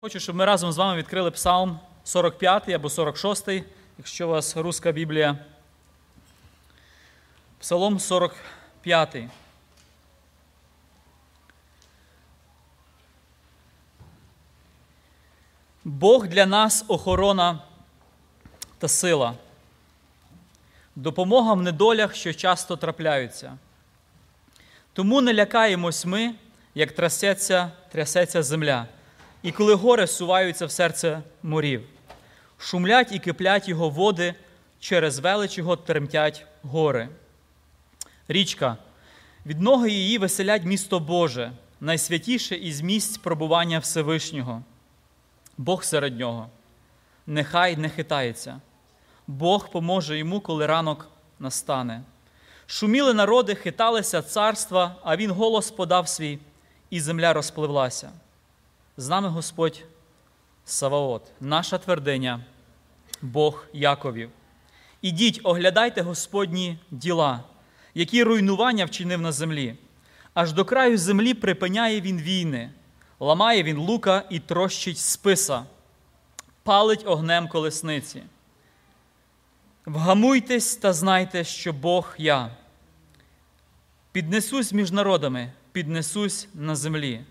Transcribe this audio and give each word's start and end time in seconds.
Хочу, 0.00 0.20
щоб 0.20 0.36
ми 0.36 0.44
разом 0.44 0.72
з 0.72 0.76
вами 0.76 0.98
відкрили 0.98 1.30
Псалм 1.30 1.80
45 2.04 2.68
або 2.68 2.90
46, 2.90 3.48
якщо 3.98 4.26
у 4.26 4.30
вас 4.30 4.56
руська 4.56 4.92
Біблія. 4.92 5.38
Псалом 7.60 8.00
45. 8.00 9.16
Бог 15.84 16.26
для 16.26 16.46
нас 16.46 16.84
охорона 16.88 17.58
та 18.78 18.88
сила, 18.88 19.34
допомога 20.96 21.54
в 21.54 21.62
недолях, 21.62 22.14
що 22.14 22.34
часто 22.34 22.76
трапляються. 22.76 23.58
Тому 24.92 25.20
не 25.20 25.34
лякаємось 25.34 26.06
ми, 26.06 26.34
як 26.74 26.92
трясеться, 26.92 27.70
трясеться 27.92 28.42
земля, 28.42 28.86
і 29.46 29.52
коли 29.52 29.74
гори 29.74 30.06
суваються 30.06 30.66
в 30.66 30.70
серце 30.70 31.22
морів, 31.42 31.84
шумлять 32.58 33.12
і 33.12 33.18
киплять 33.18 33.68
його 33.68 33.90
води, 33.90 34.34
через 34.80 35.18
велич 35.18 35.58
його 35.58 35.76
тремтять 35.76 36.46
гори. 36.62 37.08
Річка, 38.28 38.76
від 39.46 39.60
ноги 39.60 39.90
її 39.90 40.18
веселять 40.18 40.64
місто 40.64 41.00
Боже, 41.00 41.52
найсвятіше 41.80 42.56
із 42.56 42.80
місць 42.80 43.16
пробування 43.16 43.78
Всевишнього. 43.78 44.62
Бог 45.58 45.84
серед 45.84 46.18
нього, 46.18 46.48
нехай 47.26 47.76
не 47.76 47.88
хитається. 47.88 48.60
Бог 49.26 49.70
поможе 49.70 50.18
йому, 50.18 50.40
коли 50.40 50.66
ранок 50.66 51.08
настане. 51.38 52.02
Шуміли 52.66 53.14
народи, 53.14 53.54
хиталися 53.54 54.22
царства, 54.22 54.96
а 55.04 55.16
він 55.16 55.30
голос 55.30 55.70
подав 55.70 56.08
свій, 56.08 56.38
і 56.90 57.00
земля 57.00 57.32
розпливлася. 57.32 58.10
З 58.98 59.08
нами 59.08 59.28
Господь 59.28 59.84
Саваот, 60.64 61.22
наша 61.40 61.78
твердиня, 61.78 62.40
Бог 63.22 63.66
Яковів. 63.72 64.30
Ідіть, 65.02 65.40
оглядайте 65.42 66.02
Господні 66.02 66.78
діла, 66.90 67.42
які 67.94 68.22
руйнування 68.22 68.84
вчинив 68.84 69.20
на 69.20 69.32
землі. 69.32 69.76
Аж 70.34 70.52
до 70.52 70.64
краю 70.64 70.98
землі 70.98 71.34
припиняє 71.34 72.00
він 72.00 72.18
війни, 72.18 72.72
ламає 73.20 73.62
він 73.62 73.76
лука 73.76 74.22
і 74.30 74.40
трощить 74.40 74.98
списа, 74.98 75.64
палить 76.62 77.06
огнем 77.06 77.48
колесниці. 77.48 78.22
Вгамуйтесь 79.86 80.76
та 80.76 80.92
знайте, 80.92 81.44
що 81.44 81.72
Бог 81.72 82.14
я. 82.18 82.50
Піднесусь 84.12 84.72
між 84.72 84.92
народами, 84.92 85.52
піднесусь 85.72 86.48
на 86.54 86.76
землі. 86.76 87.24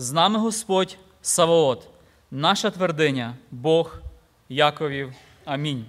З 0.00 0.12
нами 0.12 0.38
Господь 0.38 0.98
Саваот, 1.22 1.88
наша 2.30 2.70
твердиня, 2.70 3.36
Бог 3.50 4.00
Яковів. 4.48 5.12
Амінь. 5.44 5.84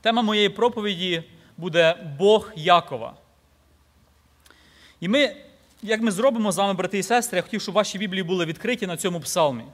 Тема 0.00 0.22
моєї 0.22 0.48
проповіді 0.48 1.22
буде 1.56 2.14
Бог 2.18 2.52
Якова. 2.56 3.14
І 5.00 5.08
ми, 5.08 5.36
як 5.82 6.00
ми 6.00 6.10
зробимо 6.10 6.52
з 6.52 6.56
вами, 6.56 6.74
брати 6.74 6.98
і 6.98 7.02
сестри, 7.02 7.36
я 7.36 7.42
хотів, 7.42 7.62
щоб 7.62 7.74
ваші 7.74 7.98
Біблії 7.98 8.22
були 8.22 8.44
відкриті 8.44 8.86
на 8.86 8.96
цьому 8.96 9.20
псалмі. 9.20 9.64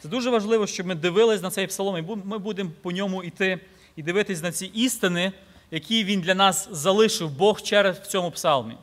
Це 0.00 0.08
дуже 0.08 0.30
важливо, 0.30 0.66
щоб 0.66 0.86
ми 0.86 0.94
дивились 0.94 1.42
на 1.42 1.50
цей 1.50 1.66
псалом, 1.66 1.96
і 1.96 2.16
ми 2.24 2.38
будемо 2.38 2.70
по 2.82 2.92
ньому 2.92 3.24
йти 3.24 3.60
і 3.96 4.02
дивитись 4.02 4.42
на 4.42 4.52
ці 4.52 4.66
істини, 4.66 5.32
які 5.70 6.04
він 6.04 6.20
для 6.20 6.34
нас 6.34 6.68
залишив 6.72 7.30
Бог 7.30 7.62
через 7.62 7.98
в 7.98 8.06
цьому 8.06 8.30
псалмі. 8.30 8.76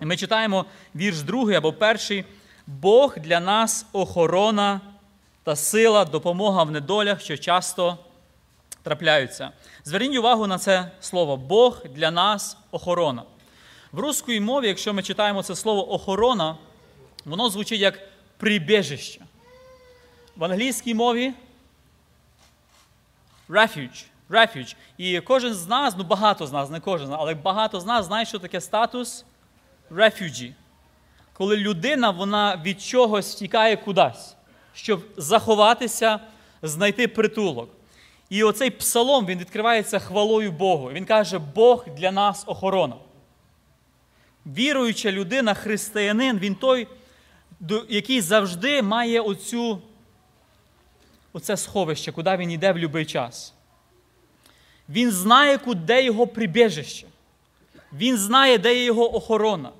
І 0.00 0.04
ми 0.04 0.16
читаємо 0.16 0.64
вірш 0.94 1.20
другий 1.20 1.56
або 1.56 1.72
перший. 1.72 2.24
Бог 2.66 3.18
для 3.18 3.40
нас 3.40 3.86
охорона 3.92 4.80
та 5.42 5.56
сила, 5.56 6.04
допомога 6.04 6.62
в 6.62 6.70
недолях, 6.70 7.20
що 7.20 7.36
часто 7.36 7.98
трапляються. 8.82 9.50
Зверніть 9.84 10.18
увагу 10.18 10.46
на 10.46 10.58
це 10.58 10.90
слово 11.00 11.36
Бог 11.36 11.82
для 11.88 12.10
нас 12.10 12.56
охорона. 12.70 13.22
В 13.92 13.98
русській 13.98 14.40
мові, 14.40 14.68
якщо 14.68 14.94
ми 14.94 15.02
читаємо 15.02 15.42
це 15.42 15.56
слово 15.56 15.92
охорона, 15.94 16.56
воно 17.24 17.50
звучить 17.50 17.80
як 17.80 17.98
прибіжище. 18.36 19.20
В 20.36 20.44
англійській 20.44 20.94
мові 20.94 21.32
refuge. 23.48 24.04
refuge. 24.30 24.76
І 24.98 25.20
кожен 25.20 25.54
з 25.54 25.66
нас, 25.66 25.94
ну 25.98 26.04
багато 26.04 26.46
з 26.46 26.52
нас, 26.52 26.70
не 26.70 26.80
кожен, 26.80 27.12
але 27.12 27.34
багато 27.34 27.80
з 27.80 27.86
нас 27.86 28.06
знає, 28.06 28.26
що 28.26 28.38
таке 28.38 28.60
статус 28.60 29.24
refugee. 29.90 30.52
Коли 31.34 31.56
людина 31.56 32.10
вона 32.10 32.62
від 32.64 32.82
чогось 32.82 33.34
втікає 33.34 33.76
кудись, 33.76 34.36
щоб 34.74 35.02
заховатися, 35.16 36.20
знайти 36.62 37.08
притулок. 37.08 37.68
І 38.30 38.42
оцей 38.42 38.70
псалом 38.70 39.26
він 39.26 39.38
відкривається 39.38 39.98
хвалою 39.98 40.52
Богу. 40.52 40.90
Він 40.92 41.04
каже, 41.04 41.38
Бог 41.38 41.86
для 41.96 42.12
нас 42.12 42.44
охорона. 42.46 42.96
Віруюча 44.46 45.12
людина, 45.12 45.54
християнин, 45.54 46.38
він 46.38 46.54
той, 46.54 46.88
який 47.88 48.20
завжди 48.20 48.82
має 48.82 49.20
оцю, 49.20 49.78
оце 51.32 51.56
сховище, 51.56 52.12
куди 52.12 52.36
він 52.36 52.50
йде 52.50 52.72
в 52.72 52.74
будь-який 52.74 53.06
час. 53.06 53.54
Він 54.88 55.10
знає, 55.10 55.58
куди 55.58 56.04
його 56.04 56.26
прибіжище. 56.26 57.06
Він 57.92 58.16
знає, 58.16 58.58
де 58.58 58.74
є 58.74 58.84
його 58.84 59.16
охорона. 59.16 59.70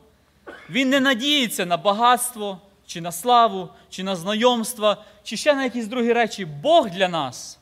Він 0.71 0.89
не 0.89 1.01
надіється 1.01 1.67
на 1.67 1.77
багатство, 1.77 2.61
чи 2.87 3.01
на 3.01 3.13
славу, 3.13 3.69
чи 3.91 4.03
на 4.03 4.17
знайомства, 4.17 5.05
чи 5.23 5.37
ще 5.37 5.55
на 5.55 5.65
якісь 5.65 5.87
другі 5.87 6.13
речі. 6.13 6.45
Бог 6.45 6.91
для 6.91 7.09
нас 7.09 7.59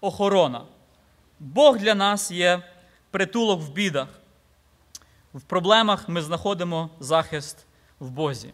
охорона. 0.00 0.62
Бог 1.40 1.78
для 1.78 1.94
нас 1.94 2.30
є 2.30 2.62
притулок 3.10 3.60
в 3.60 3.70
бідах. 3.70 4.08
В 5.34 5.42
проблемах 5.42 6.08
ми 6.08 6.22
знаходимо 6.22 6.90
захист 7.00 7.66
в 8.00 8.10
Бозі. 8.10 8.52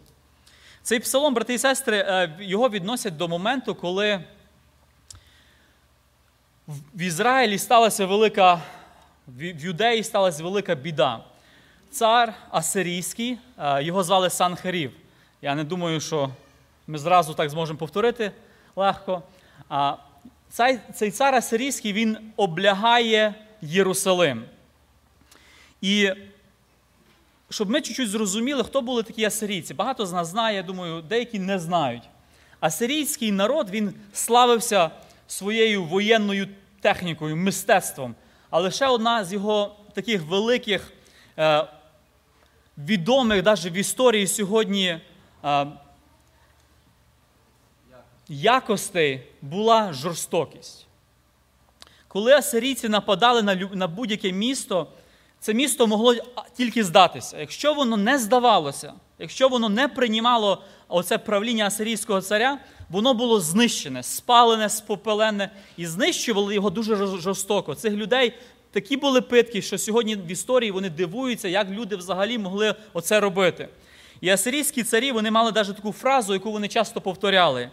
Цей 0.83 1.01
псалом, 1.01 1.35
брати 1.35 1.55
і 1.55 1.59
сестри, 1.59 2.31
його 2.41 2.69
відносять 2.69 3.17
до 3.17 3.29
моменту, 3.29 3.75
коли 3.75 4.25
в 6.95 7.01
Ізраїлі 7.01 7.59
сталася 7.59 8.07
велика, 8.07 8.63
в 9.29 9.43
Юдеї 9.43 10.05
сталася 10.05 10.43
велика 10.43 10.75
біда. 10.75 11.25
Цар 11.91 12.35
Асирійський, 12.51 13.39
його 13.81 14.03
звали 14.03 14.31
Санхерів. 14.31 14.93
Я 15.43 15.55
не 15.55 15.65
думаю, 15.65 16.01
що 16.01 16.31
ми 16.87 16.99
зразу 16.99 17.35
так 17.35 17.51
зможемо 17.51 17.79
повторити 17.79 18.33
легко. 18.77 19.23
Цей, 20.51 20.79
цей 20.95 21.11
цар 21.11 21.35
Асирійський 21.35 21.93
він 21.93 22.19
облягає 22.37 23.35
Єрусалим. 23.63 24.45
І 25.81 26.13
щоб 27.51 27.71
ми 27.71 27.81
чуть-чуть 27.81 28.11
зрозуміли, 28.11 28.65
хто 28.65 28.81
були 28.81 29.03
такі 29.03 29.25
асирійці. 29.25 29.75
Багато 29.75 30.07
з 30.07 30.13
нас 30.13 30.29
знає, 30.29 30.57
я 30.57 30.63
думаю, 30.63 31.03
деякі 31.03 31.39
не 31.39 31.59
знають. 31.59 32.03
Асирійський 32.61 33.33
народ 33.33 33.71
він 33.71 33.95
славився 34.13 34.91
своєю 35.27 35.85
воєнною 35.85 36.49
технікою, 36.81 37.37
мистецтвом. 37.37 38.15
Але 38.51 38.71
ще 38.71 38.87
одна 38.87 39.25
з 39.25 39.33
його 39.33 39.77
таких 39.95 40.23
великих, 40.23 40.93
е, 41.39 41.65
відомих 42.87 43.45
навіть 43.45 43.65
в 43.65 43.77
історії 43.77 44.27
сьогодні 44.27 45.01
е, 45.45 45.67
якостей 48.29 49.23
була 49.43 49.93
жорстокість. 49.93 50.87
Коли 52.09 52.33
асирійці 52.33 52.89
нападали 52.89 53.43
на, 53.43 53.55
на 53.55 53.87
будь-яке 53.87 54.33
місто, 54.33 54.87
це 55.41 55.55
місто 55.55 55.87
могло 55.87 56.15
тільки 56.57 56.85
здатися. 56.85 57.39
Якщо 57.39 57.75
воно 57.75 57.97
не 57.97 58.19
здавалося, 58.19 58.93
якщо 59.19 59.49
воно 59.49 59.69
не 59.69 59.89
приймало 59.89 60.63
оце 60.89 61.19
правління 61.19 61.67
асирійського 61.67 62.21
царя, 62.21 62.59
воно 62.89 63.15
було 63.15 63.41
знищене, 63.41 64.03
спалене, 64.03 64.69
спопелене, 64.69 65.51
і 65.77 65.87
знищували 65.87 66.55
його 66.55 66.71
дуже 66.71 66.97
жорстоко. 66.97 67.75
Цих 67.75 67.93
людей 67.93 68.35
такі 68.73 68.97
були 68.97 69.21
питки, 69.21 69.63
що 69.63 69.79
сьогодні 69.79 70.17
в 70.17 70.31
історії 70.31 70.71
вони 70.71 70.91
дивуються, 70.91 71.49
як 71.49 71.71
люди 71.71 71.97
взагалі 71.97 72.39
могли 72.39 72.75
оце 72.93 73.21
робити. 73.21 73.69
І 74.21 74.29
асирійські 74.29 74.83
царі 74.83 75.13
вони 75.13 75.31
мали 75.31 75.53
навіть 75.53 75.77
таку 75.77 75.93
фразу, 75.93 76.33
яку 76.33 76.53
вони 76.53 76.69
часто 76.69 77.01
повторяли: 77.01 77.71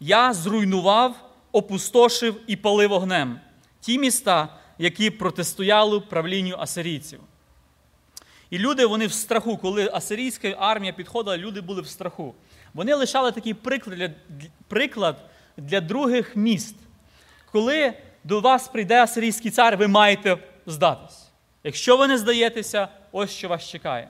Я 0.00 0.32
зруйнував, 0.32 1.16
опустошив 1.52 2.40
і 2.46 2.56
палив 2.56 2.92
огнем 2.92 3.40
ті 3.80 3.98
міста, 3.98 4.48
які 4.78 5.10
протистояли 5.10 6.00
правлінню 6.00 6.56
асирійців. 6.58 7.20
І 8.50 8.58
люди 8.58 8.86
вони 8.86 9.06
в 9.06 9.12
страху, 9.12 9.56
коли 9.56 9.90
асирійська 9.92 10.56
армія 10.58 10.92
підходила, 10.92 11.36
люди 11.36 11.60
були 11.60 11.82
в 11.82 11.86
страху. 11.86 12.34
Вони 12.74 12.94
лишали 12.94 13.32
такий 13.32 13.54
приклад 13.54 13.96
для, 13.96 14.10
приклад 14.68 15.16
для 15.56 15.80
других 15.80 16.36
міст. 16.36 16.76
Коли 17.52 17.94
до 18.24 18.40
вас 18.40 18.68
прийде 18.68 19.02
асирійський 19.02 19.50
цар, 19.50 19.76
ви 19.76 19.88
маєте 19.88 20.36
здатись. 20.66 21.28
Якщо 21.64 21.96
ви 21.96 22.06
не 22.06 22.18
здаєтеся, 22.18 22.88
ось 23.12 23.30
що 23.30 23.48
вас 23.48 23.68
чекає. 23.68 24.08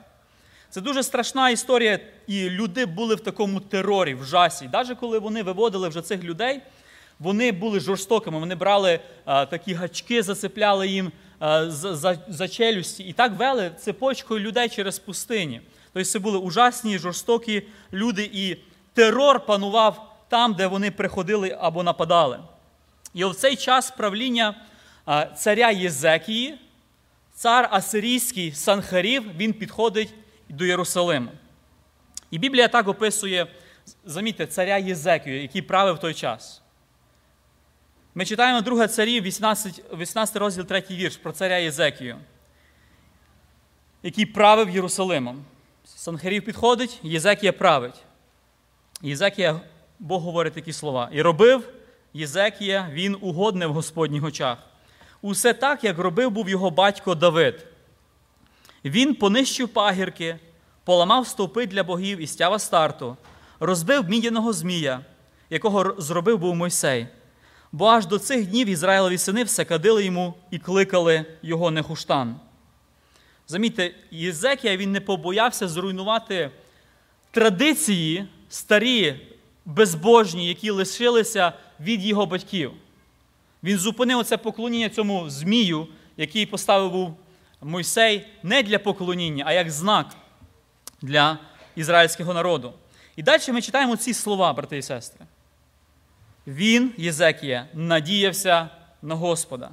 Це 0.69 0.81
дуже 0.81 1.03
страшна 1.03 1.49
історія, 1.49 1.99
і 2.27 2.49
люди 2.49 2.85
були 2.85 3.15
в 3.15 3.19
такому 3.19 3.59
терорі, 3.59 4.13
в 4.13 4.25
жасі. 4.25 4.69
Навіть 4.73 4.97
коли 4.99 5.19
вони 5.19 5.43
виводили 5.43 5.89
вже 5.89 6.01
цих 6.01 6.23
людей, 6.23 6.61
вони 7.19 7.51
були 7.51 7.79
жорстокими. 7.79 8.39
Вони 8.39 8.55
брали 8.55 8.99
а, 9.25 9.45
такі 9.45 9.73
гачки, 9.73 10.23
засипляли 10.23 10.87
їм 10.87 11.11
а, 11.39 11.69
за, 11.69 11.95
за, 11.95 12.17
за 12.27 12.47
челюсті, 12.47 13.03
і 13.03 13.13
так 13.13 13.39
вели 13.39 13.71
цепочкою 13.79 14.39
людей 14.39 14.69
через 14.69 14.99
пустині. 14.99 15.61
Тобто 15.93 16.09
це 16.09 16.19
були 16.19 16.37
ужасні, 16.37 16.97
жорстокі 16.97 17.63
люди, 17.93 18.29
і 18.33 18.57
терор 18.93 19.45
панував 19.45 20.15
там, 20.29 20.53
де 20.53 20.67
вони 20.67 20.91
приходили 20.91 21.57
або 21.59 21.83
нападали. 21.83 22.39
І 23.13 23.25
в 23.25 23.35
цей 23.35 23.55
час 23.55 23.91
правління 23.91 24.55
царя 25.35 25.71
Єзекії, 25.71 26.59
цар 27.33 27.67
Асирійський 27.71 28.51
Санхарів, 28.51 29.37
він 29.37 29.53
підходить 29.53 30.13
до 30.49 30.65
Єрусалиму. 30.65 31.31
І 32.31 32.37
Біблія 32.37 32.67
так 32.67 32.87
описує, 32.87 33.47
замітьте, 34.05 34.47
царя 34.47 34.77
Єзекію, 34.77 35.41
який 35.41 35.61
правив 35.61 35.95
в 35.95 35.99
той 35.99 36.13
час. 36.13 36.61
Ми 38.15 38.25
читаємо 38.25 38.61
2 38.61 38.87
царів, 38.87 39.23
18, 39.23 39.83
18 39.97 40.35
розділ 40.35 40.65
3 40.65 40.83
вірш 40.91 41.17
про 41.17 41.31
царя 41.31 41.57
Єзекію, 41.57 42.17
який 44.03 44.25
правив 44.25 44.69
Єрусалимом. 44.69 45.45
Санхарів 45.85 46.45
підходить, 46.45 46.99
Єзекія 47.03 47.53
править. 47.53 48.03
Єзекія, 49.01 49.61
Бог 49.99 50.21
говорить 50.21 50.53
такі 50.53 50.73
слова. 50.73 51.09
І 51.11 51.21
робив 51.21 51.73
Єзекія, 52.13 52.89
він 52.91 53.17
угодне 53.21 53.67
в 53.67 53.73
Господніх 53.73 54.23
очах. 54.23 54.57
Усе 55.21 55.53
так, 55.53 55.83
як 55.83 55.97
робив 55.97 56.31
був 56.31 56.49
його 56.49 56.71
батько 56.71 57.15
Давид. 57.15 57.67
Він 58.85 59.15
понищив 59.15 59.69
пагірки, 59.69 60.39
поламав 60.83 61.27
стовпи 61.27 61.67
для 61.67 61.83
богів 61.83 62.17
і 62.17 62.27
стява 62.27 62.59
старту, 62.59 63.17
розбив 63.59 64.09
мідяного 64.09 64.53
змія, 64.53 65.05
якого 65.49 65.95
зробив 65.97 66.39
був 66.39 66.55
Мойсей. 66.55 67.07
Бо 67.71 67.87
аж 67.87 68.05
до 68.05 68.19
цих 68.19 68.47
днів 68.47 68.67
Ізраїлові 68.67 69.17
сини 69.17 69.43
все 69.43 69.65
кадили 69.65 70.05
йому 70.05 70.33
і 70.51 70.59
кликали 70.59 71.25
його 71.41 71.71
Нехуштан. 71.71 72.35
Замітьте, 73.47 73.95
Єзекія 74.11 74.77
він 74.77 74.91
не 74.91 75.01
побоявся 75.01 75.67
зруйнувати 75.67 76.51
традиції 77.31 78.27
старі, 78.49 79.27
безбожні, 79.65 80.47
які 80.47 80.69
лишилися 80.69 81.53
від 81.83 82.05
його 82.05 82.25
батьків. 82.25 82.71
Він 83.63 83.77
зупинив 83.77 84.23
це 84.23 84.37
поклоніння 84.37 84.89
цьому 84.89 85.29
змію, 85.29 85.87
який 86.17 86.45
поставив 86.45 86.91
був 86.91 87.17
Мойсей 87.61 88.27
не 88.43 88.63
для 88.63 88.79
поклоніння, 88.79 89.43
а 89.47 89.53
як 89.53 89.71
знак 89.71 90.15
для 91.01 91.37
ізраїльського 91.75 92.33
народу. 92.33 92.73
І 93.15 93.23
далі 93.23 93.41
ми 93.51 93.61
читаємо 93.61 93.97
ці 93.97 94.13
слова, 94.13 94.53
брати 94.53 94.77
і 94.77 94.81
сестри. 94.81 95.25
Він, 96.47 96.93
Єзекія, 96.97 97.67
надіявся 97.73 98.69
на 99.01 99.15
Господа. 99.15 99.69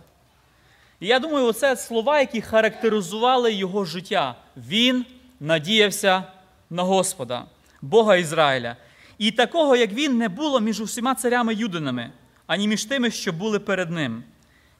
І 1.00 1.06
я 1.06 1.18
думаю, 1.18 1.46
оце 1.46 1.76
слова, 1.76 2.20
які 2.20 2.40
характеризували 2.40 3.52
його 3.52 3.84
життя. 3.84 4.34
Він 4.56 5.06
надіявся 5.40 6.24
на 6.70 6.82
Господа, 6.82 7.44
Бога 7.82 8.16
Ізраїля. 8.16 8.76
І 9.18 9.30
такого, 9.30 9.76
як 9.76 9.92
він, 9.92 10.18
не 10.18 10.28
було 10.28 10.60
між 10.60 10.80
усіма 10.80 11.14
царями 11.14 11.54
юдинами, 11.54 12.12
ані 12.46 12.68
між 12.68 12.84
тими, 12.84 13.10
що 13.10 13.32
були 13.32 13.58
перед 13.58 13.90
ним. 13.90 14.24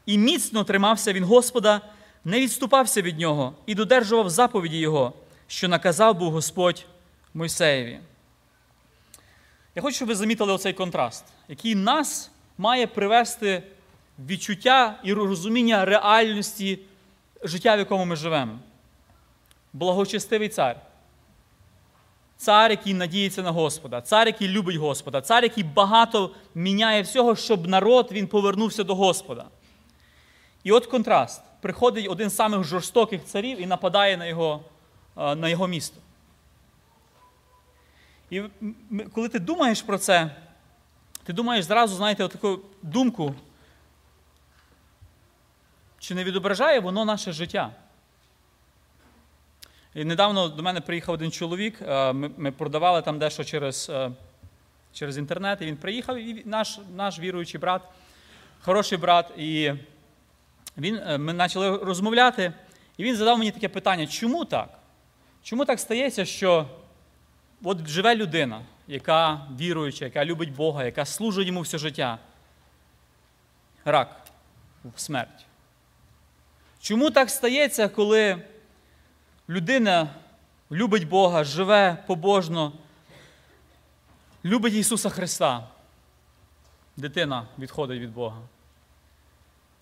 І 0.07 0.19
міцно 0.19 0.65
тримався 0.65 1.13
він 1.13 1.25
Господа, 1.25 1.81
не 2.25 2.41
відступався 2.41 3.03
від 3.03 3.19
нього 3.19 3.55
і 3.67 3.75
додержував 3.75 4.31
заповіді 4.31 4.79
Його, 4.79 5.13
що 5.47 5.69
наказав 5.69 6.19
був 6.19 6.33
Господь 6.33 6.87
Мойсеєві. 7.35 8.01
Я 9.75 9.83
хочу, 9.83 9.97
щоб 9.97 10.09
ви 10.09 10.15
замітили 10.15 10.53
оцей 10.53 10.73
контраст, 10.73 11.25
який 11.49 11.75
нас 11.75 12.31
має 12.59 12.87
привести 12.87 13.63
відчуття 14.27 15.01
і 15.05 15.13
розуміння 15.13 15.85
реальності 15.85 16.79
життя, 17.43 17.77
в 17.77 17.79
якому 17.79 18.05
ми 18.05 18.17
живемо. 18.17 18.59
Благочестивий 19.73 20.49
цар. 20.49 20.88
Цар, 22.39 22.71
який 22.71 22.95
надіється 22.95 23.43
на 23.43 23.51
Господа, 23.51 24.01
цар, 24.01 24.27
який 24.27 24.49
любить 24.49 24.77
Господа, 24.77 25.21
цар, 25.21 25.43
який 25.43 25.65
багато 25.65 26.31
міняє 26.55 27.03
всього, 27.03 27.37
щоб 27.37 27.67
народ 27.67 28.09
він 28.13 28.27
повернувся 28.27 28.85
до 28.85 28.95
Господа. 28.95 29.45
І 30.65 30.73
от 30.73 30.87
контраст. 30.87 31.43
Приходить 31.61 32.09
один 32.09 32.31
з 32.31 32.37
самих 32.37 32.65
жорстоких 32.65 33.25
царів 33.25 33.61
і 33.61 33.67
нападає 33.67 34.17
на 34.17 34.27
його, 34.27 34.65
на 35.17 35.49
його 35.49 35.67
місто. 35.67 36.01
І 38.31 38.43
коли 39.15 39.29
ти 39.29 39.39
думаєш 39.39 39.83
про 39.83 39.99
це, 39.99 40.37
ти 41.25 41.33
думаєш 41.33 41.65
зразу, 41.65 41.97
знаєте, 41.97 42.29
таку 42.29 42.61
думку, 42.83 43.35
чи 45.99 46.15
не 46.15 46.25
відображає 46.25 46.81
воно 46.81 47.05
наше 47.05 47.33
життя? 47.33 47.71
І 49.99 50.05
недавно 50.05 50.49
до 50.49 50.63
мене 50.63 50.81
приїхав 50.81 51.15
один 51.15 51.31
чоловік, 51.31 51.81
ми, 51.89 52.31
ми 52.37 52.53
продавали 52.53 53.03
там 53.03 53.19
дещо 53.19 53.45
через 53.45 53.91
через 54.93 55.19
інтернет, 55.19 55.59
і 55.63 55.67
він 55.67 55.77
приїхав, 55.77 56.17
і 56.17 56.43
наш 56.45 56.79
наш 56.97 57.19
віруючий 57.19 57.61
брат, 57.61 57.83
хороший 58.61 58.99
брат, 58.99 59.33
і 59.37 59.73
він, 60.77 61.01
ми 61.19 61.35
почали 61.35 61.77
розмовляти, 61.77 62.53
і 62.97 63.05
він 63.05 63.17
задав 63.17 63.39
мені 63.39 63.51
таке 63.51 63.69
питання: 63.69 64.07
чому 64.07 64.45
так? 64.45 64.79
Чому 65.43 65.65
так 65.65 65.81
стається, 65.81 66.25
що 66.25 66.67
от 67.65 67.89
живе 67.89 68.17
людина, 68.17 68.63
яка 68.89 69.47
віруюча, 69.61 70.05
яка 70.05 70.25
любить 70.25 70.55
Бога, 70.55 70.85
яка 70.85 71.05
служить 71.05 71.47
йому 71.47 71.61
все 71.61 71.79
життя? 71.79 72.19
Рак, 73.85 74.17
смерть. 74.97 75.47
Чому 76.81 77.11
так 77.11 77.31
стається, 77.31 77.89
коли 77.89 78.43
людина 79.49 80.15
любить 80.71 81.09
Бога, 81.09 81.45
живе 81.45 82.05
побожно, 82.07 82.73
любить 84.45 84.75
Ісуса 84.75 85.09
Христа? 85.09 85.69
Дитина 86.97 87.47
відходить 87.59 88.01
від 88.01 88.15
Бога. 88.15 88.41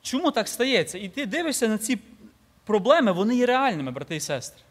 Чому 0.02 0.30
так 0.30 0.48
стається? 0.48 0.98
І 0.98 1.08
ти 1.08 1.26
дивишся 1.26 1.68
на 1.68 1.78
ці 1.78 1.98
проблеми, 2.64 3.12
вони 3.12 3.36
є 3.36 3.46
реальними, 3.46 3.90
брати 3.90 4.16
і 4.16 4.20
сестри. 4.20 4.62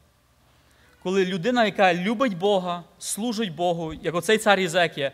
Коли 1.03 1.25
людина, 1.25 1.65
яка 1.65 1.94
любить 1.94 2.38
Бога, 2.38 2.83
служить 3.00 3.56
Богу, 3.56 3.94
як 3.94 4.15
оцей 4.15 4.38
цар 4.38 4.59
Єзекія, 4.59 5.12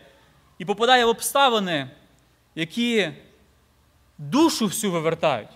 і 0.58 0.64
попадає 0.64 1.04
в 1.04 1.08
обставини, 1.08 1.90
які 2.54 3.12
душу 4.18 4.66
всю 4.66 4.92
вивертають. 4.92 5.48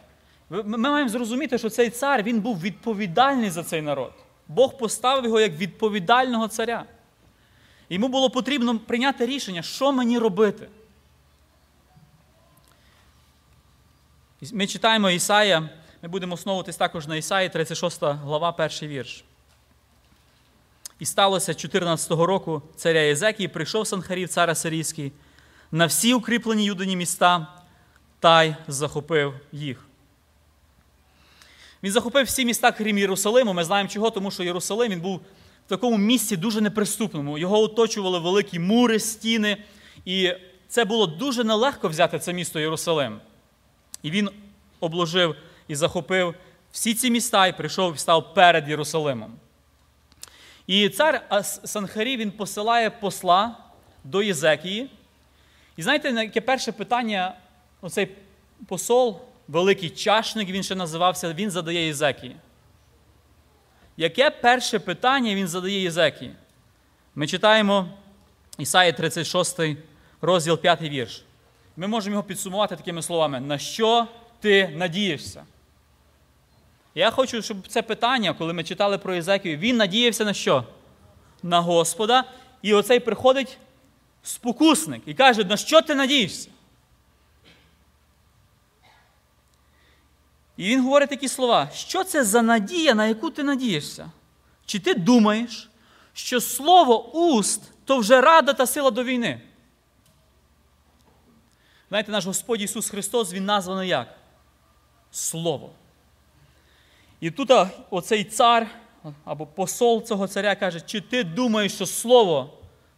Ми 0.51 0.79
маємо 0.79 1.11
зрозуміти, 1.11 1.59
що 1.59 1.71
цей 1.71 1.91
цар 1.91 2.23
він 2.23 2.41
був 2.41 2.61
відповідальний 2.61 3.51
за 3.51 3.65
цей 3.65 3.83
народ. 3.83 4.13
Бог 4.49 4.79
поставив 4.79 5.25
його 5.25 5.41
як 5.41 5.53
відповідального 5.53 6.49
царя. 6.49 6.85
Йому 7.89 8.09
було 8.09 8.31
потрібно 8.31 8.79
прийняти 8.79 9.27
рішення, 9.27 9.63
що 9.63 9.93
мені 9.93 10.19
робити. 10.19 10.69
Ми 14.53 14.67
читаємо 14.67 15.11
Ісая, 15.11 15.69
ми 16.03 16.09
будемо 16.09 16.35
основуватись 16.35 16.77
також 16.77 17.07
на 17.07 17.17
Ісаї, 17.17 17.49
36 17.49 18.03
глава, 18.03 18.53
перший 18.53 18.89
вірш. 18.89 19.25
І 20.99 21.07
сталося 21.07 21.53
14-го 21.53 22.27
року 22.27 22.63
царя 22.77 23.01
Єзекії, 23.01 23.49
прийшов 23.49 23.87
Санхарів, 23.87 24.29
цар 24.29 24.51
Асирійський, 24.51 25.13
на 25.73 25.87
всі 25.87 26.15
укріплені 26.15 26.65
юдині 26.65 26.97
міста 26.97 27.47
та 28.21 28.43
й 28.43 28.55
захопив 28.69 29.35
їх. 29.53 29.86
Він 31.87 31.93
захопив 31.93 32.27
всі 32.27 32.45
міста, 32.45 32.73
крім 32.73 32.99
Єрусалиму. 32.99 33.53
Ми 33.53 33.65
знаємо 33.65 33.91
чого, 33.91 34.11
тому 34.11 34.31
що 34.31 34.43
Єрусалим 34.43 34.93
він 34.93 35.01
був 35.01 35.17
в 35.67 35.69
такому 35.69 35.99
місці 35.99 36.37
дуже 36.37 36.61
неприступному. 36.61 37.39
Його 37.39 37.61
оточували 37.61 38.19
великі 38.19 38.59
мури, 38.59 39.01
стіни, 39.01 39.57
і 40.05 40.33
це 40.69 40.85
було 40.85 41.07
дуже 41.07 41.45
нелегко 41.45 41.89
взяти 41.89 42.19
це 42.19 42.33
місто 42.33 42.61
Єрусалим. 42.61 43.21
І 44.03 44.11
він 44.11 44.31
обложив 44.81 45.37
і 45.69 45.75
захопив 45.75 46.35
всі 46.73 46.95
ці 46.95 47.11
міста 47.11 47.47
і 47.47 47.57
прийшов 47.57 47.95
і 47.95 47.99
став 47.99 48.35
перед 48.35 48.69
Єрусалимом. 48.69 49.33
І 50.67 50.89
цар 50.89 51.43
Санхарі 51.65 52.17
він 52.17 52.31
посилає 52.31 52.91
посла 52.91 53.57
до 54.05 54.23
Єзекії. 54.23 54.91
І 55.77 55.83
знаєте, 55.83 56.11
яке 56.11 56.41
перше 56.41 56.73
питання, 56.73 57.35
оцей 57.81 58.09
посол, 58.67 59.21
великий 59.49 59.91
чашник, 59.91 60.49
він 60.49 60.63
ще 60.63 60.75
називався, 60.75 61.33
він 61.33 61.51
задає 61.51 61.87
Єзекії. 61.87 62.37
Яке 63.97 64.31
перше 64.31 64.79
питання 64.79 65.35
він 65.35 65.49
задає 65.49 65.83
Єзекії? 65.83 66.35
Ми 67.15 67.27
читаємо 67.27 67.89
Ісаї 68.59 68.93
36, 68.93 69.61
розділ 70.21 70.59
5 70.59 70.83
вірш. 70.83 71.25
Ми 71.77 71.87
можемо 71.87 72.15
його 72.15 72.23
підсумувати 72.23 72.77
такими 72.77 73.03
словами: 73.03 73.41
на 73.41 73.59
що 73.59 74.07
ти 74.41 74.69
надієшся? 74.69 75.45
Я 76.95 77.11
хочу, 77.11 77.43
щоб 77.43 77.69
це 77.69 77.83
питання, 77.83 78.35
коли 78.35 78.53
ми 78.53 78.65
читали 78.65 78.99
про 78.99 79.15
Єзекію, 79.15 79.59
він 79.59 79.77
надіявся 79.77 80.25
на 80.25 80.35
що? 80.35 80.65
на 81.43 81.61
Господа, 81.61 82.25
і 82.63 82.75
оцей 82.75 83.01
приходить 83.01 83.59
спокусник 84.23 85.03
і 85.07 85.15
каже, 85.15 85.45
на 85.45 85.57
що 85.57 85.83
ти 85.83 85.95
надієшся? 85.95 86.49
І 90.57 90.65
він 90.69 90.83
говорить 90.83 91.11
такі 91.11 91.29
слова: 91.29 91.71
що 91.75 92.05
це 92.05 92.25
за 92.25 92.43
надія, 92.43 92.95
на 92.95 93.07
яку 93.07 93.31
ти 93.31 93.43
надієшся? 93.43 94.11
Чи 94.67 94.79
ти 94.79 94.95
думаєш, 94.95 95.71
що 96.13 96.41
слово 96.41 97.11
уст 97.13 97.63
то 97.85 97.99
вже 97.99 98.21
рада 98.21 98.53
та 98.53 98.67
сила 98.67 98.91
до 98.91 99.05
війни? 99.05 99.41
Знаєте, 101.89 102.13
наш 102.13 102.27
Господь 102.27 102.63
Ісус 102.63 102.91
Христос, 102.91 103.33
Він 103.33 103.45
названий 103.45 103.89
як? 103.89 104.09
Слово. 105.11 105.71
І 107.21 107.31
тут 107.31 107.51
оцей 107.91 108.25
цар 108.25 108.67
або 109.25 109.47
посол 109.47 110.05
цього 110.05 110.29
царя 110.29 110.55
каже, 110.55 110.81
чи 110.81 111.01
ти 111.01 111.25
думаєш, 111.25 111.75
що 111.75 111.87
слово 111.87 112.51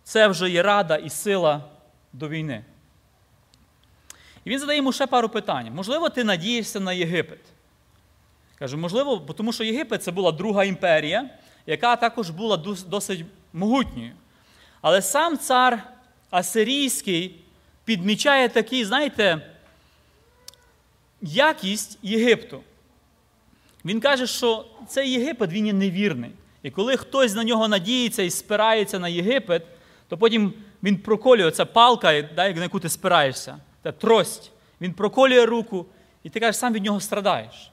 це 0.03 0.29
вже 0.29 0.50
є 0.50 0.62
рада 0.62 0.97
і 0.97 1.11
сила 1.11 1.65
до 2.12 2.29
війни? 2.29 2.65
І 4.49 4.50
він 4.50 4.59
задає 4.59 4.76
йому 4.76 4.93
ще 4.93 5.07
пару 5.07 5.28
питань. 5.28 5.71
Можливо, 5.75 6.09
ти 6.09 6.25
надієшся 6.25 6.81
на 6.81 6.93
Єгипет. 6.93 7.38
Каже, 8.59 8.76
можливо, 8.76 9.17
тому 9.37 9.52
що 9.52 9.64
Єгипет 9.64 10.02
це 10.02 10.11
була 10.11 10.33
друга 10.33 10.64
імперія, 10.64 11.31
яка 11.67 11.97
також 11.97 12.31
була 12.31 12.57
досить 12.87 13.25
могутньою. 13.52 14.12
Але 14.81 15.02
сам 15.02 15.38
цар 15.38 15.83
Асирійський 16.31 17.40
підмічає 17.85 18.49
такий, 18.49 18.85
знаєте, 18.85 19.40
якість 21.23 21.99
Єгипту. 22.02 22.61
Він 23.85 24.00
каже, 24.00 24.26
що 24.26 24.64
цей 24.88 25.11
Єгипет 25.11 25.52
він 25.52 25.67
є 25.67 25.73
невірний. 25.73 26.31
І 26.62 26.71
коли 26.71 26.97
хтось 26.97 27.35
на 27.35 27.45
нього 27.45 27.69
надіється 27.69 28.23
і 28.23 28.31
спирається 28.31 28.99
на 28.99 29.09
Єгипет, 29.09 29.67
то 30.09 30.19
потім 30.19 30.55
він 30.83 30.97
проколює 30.97 31.50
ця 31.50 31.64
палка, 31.64 32.23
на 32.37 32.47
яку 32.47 32.81
ти 32.81 32.88
спираєшся, 32.88 33.59
та 33.83 33.93
трость. 33.93 34.53
Він 34.81 34.93
проколює 34.93 35.47
руку, 35.47 35.87
і 36.23 36.31
ти 36.31 36.41
кажеш, 36.41 36.57
сам 36.57 36.73
від 36.73 36.85
нього 36.85 37.01
страдаєш. 37.01 37.71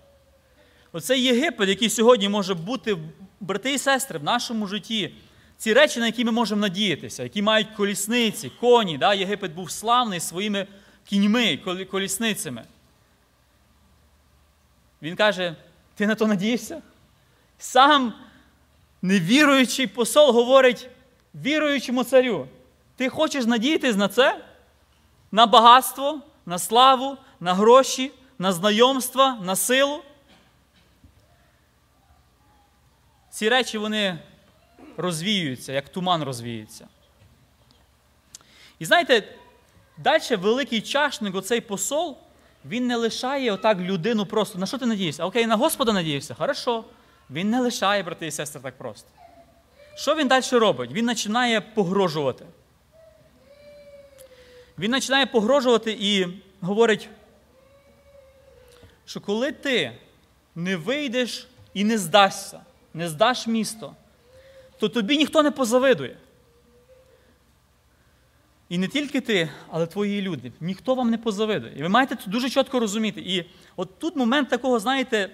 Оцей 0.92 1.24
Єгипет, 1.24 1.70
який 1.70 1.90
сьогодні 1.90 2.30
може 2.30 2.54
бути, 2.54 2.98
брати 3.40 3.74
і 3.74 3.78
сестри, 3.78 4.20
в 4.20 4.24
нашому 4.24 4.68
житті, 4.68 5.16
ці 5.58 5.74
речі, 5.74 6.00
на 6.00 6.06
які 6.06 6.26
ми 6.26 6.32
можемо 6.32 6.62
надіятися, 6.62 7.24
які 7.24 7.42
мають 7.42 7.68
колісниці, 7.78 8.52
коні. 8.60 8.98
Да? 8.98 9.14
Єгипет 9.14 9.54
був 9.54 9.72
славний 9.72 10.20
своїми 10.20 10.68
кіньми, 11.06 11.58
колісницями. 11.92 12.64
Він 15.02 15.16
каже: 15.16 15.56
ти 15.96 16.08
на 16.08 16.16
то 16.16 16.28
надієшся? 16.28 16.82
Сам 17.58 18.14
невіруючий 19.02 19.88
посол 19.88 20.32
говорить 20.32 20.90
віруючому 21.36 22.04
царю: 22.04 22.48
ти 22.96 23.10
хочеш 23.10 23.46
надіятись 23.46 23.96
на 23.96 24.08
це? 24.08 24.45
На 25.36 25.46
багатство, 25.46 26.22
на 26.46 26.60
славу, 26.60 27.18
на 27.39 27.54
гроші, 27.54 28.12
на 28.39 28.54
знайомства, 28.54 29.38
на 29.42 29.56
силу? 29.56 30.01
Ці 33.30 33.50
речі 33.50 33.77
вони 33.77 34.20
розвіюються, 34.98 35.74
як 35.74 35.89
туман 35.89 36.24
розвіюється. 36.24 36.88
І 38.80 38.86
знаєте, 38.86 39.36
далі 39.98 40.36
великий 40.36 40.82
чашник, 40.82 41.36
оцей 41.36 41.62
посол, 41.62 42.18
він 42.65 42.88
не 42.88 42.96
лишає 42.96 43.51
отак 43.51 43.77
людину 43.77 44.25
просто. 44.25 44.60
На 44.60 44.65
що 44.65 44.77
ти 44.77 44.86
надієшся? 44.86 45.25
Окей, 45.25 45.46
на 45.46 45.56
Господа 45.56 45.94
надієшся? 45.94 46.34
Хорошо. 46.34 46.84
Він 47.30 47.50
не 47.50 47.60
лишає, 47.60 48.04
брати 48.04 48.27
і 48.27 48.32
сестри, 48.32 48.62
так 48.62 48.77
просто. 48.77 49.10
Що 49.96 50.15
він 50.15 50.27
далі 50.27 50.44
робить? 50.51 50.92
Він 50.92 51.08
починає 51.08 51.62
погрожувати. 51.62 52.46
Він 54.79 54.91
починає 54.91 55.25
погрожувати 55.25 55.98
і 56.00 56.27
говорить, 56.62 57.10
що 59.05 59.22
коли 59.22 59.51
ти 59.51 59.91
не 60.55 60.75
вийдеш 60.75 61.48
і 61.74 61.84
не 61.84 61.98
здашся, 61.98 62.60
не 62.94 63.10
здаш 63.10 63.48
місто, 63.48 63.96
то 64.79 64.89
тобі 64.89 65.17
ніхто 65.17 65.44
не 65.44 65.51
позавидує. 65.51 66.17
І 68.70 68.77
не 68.77 68.88
тільки 68.88 69.22
ти, 69.22 69.50
але 69.70 69.88
твої 69.88 70.22
люди. 70.22 70.51
Ніхто 70.60 70.96
вам 70.96 71.10
не 71.10 71.17
позавидує. 71.17 71.74
І 71.77 71.82
ви 71.82 71.89
маєте 71.89 72.15
це 72.15 72.29
дуже 72.29 72.50
чітко 72.50 72.79
розуміти. 72.79 73.22
І 73.22 73.46
от 73.75 74.00
тут 74.00 74.15
момент 74.15 74.50
такого, 74.50 74.79
знаєте, 74.79 75.29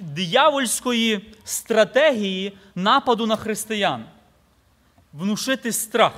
диявольської 0.00 1.34
стратегії 1.44 2.52
нападу 2.74 3.26
на 3.26 3.36
християн. 3.36 4.04
Внушити 5.12 5.72
страх. 5.72 6.12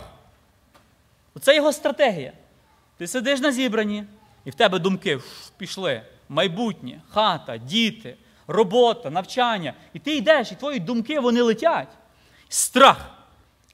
Оце 1.35 1.57
його 1.57 1.73
стратегія. 1.73 2.33
Ти 3.01 3.07
сидиш 3.07 3.41
на 3.41 3.53
зібранні, 3.53 4.05
і 4.45 4.51
в 4.51 4.55
тебе 4.55 4.79
думки 4.79 5.21
пішли. 5.57 6.03
Майбутнє, 6.29 7.01
хата, 7.11 7.57
діти, 7.57 8.17
робота, 8.47 9.11
навчання. 9.11 9.75
І 9.93 9.99
ти 9.99 10.17
йдеш, 10.17 10.53
і 10.53 10.55
твої 10.55 10.81
думки 10.81 11.21
вони 11.21 11.43
летять. 11.43 11.89
Страх 12.49 13.11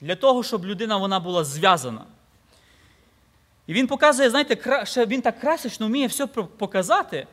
для 0.01 0.15
того, 0.15 0.43
щоб 0.43 0.65
людина 0.65 0.97
вона 0.97 1.19
була 1.19 1.43
зв'язана. 1.43 2.01
І 3.67 3.73
він 3.73 3.87
показує, 3.87 4.29
знаєте, 4.29 4.83
він 5.07 5.21
так 5.21 5.39
красочно 5.39 5.87
вміє 5.87 6.07
все 6.07 6.27
показати. 6.27 7.27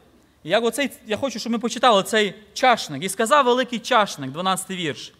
Як 0.45 0.65
оцей, 0.65 0.91
Я 1.07 1.17
хочу, 1.17 1.39
щоб 1.39 1.53
ми 1.53 1.59
почитали 1.59 2.03
цей 2.03 2.35
чашник. 2.55 3.05
І 3.05 3.09
сказав 3.09 3.45
великий 3.45 3.79
чашник, 3.79 4.31
12 4.31 4.71
вірш. 4.71 5.13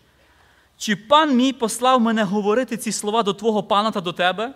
Чи 0.77 0.97
пан 0.97 1.37
мій 1.37 1.53
послав 1.53 2.01
мене 2.01 2.23
говорити 2.23 2.77
ці 2.77 2.93
слова 2.93 3.23
до 3.23 3.35
твого 3.35 3.63
пана 3.63 3.91
та 3.91 4.01
до 4.01 4.13
тебе? 4.13 4.55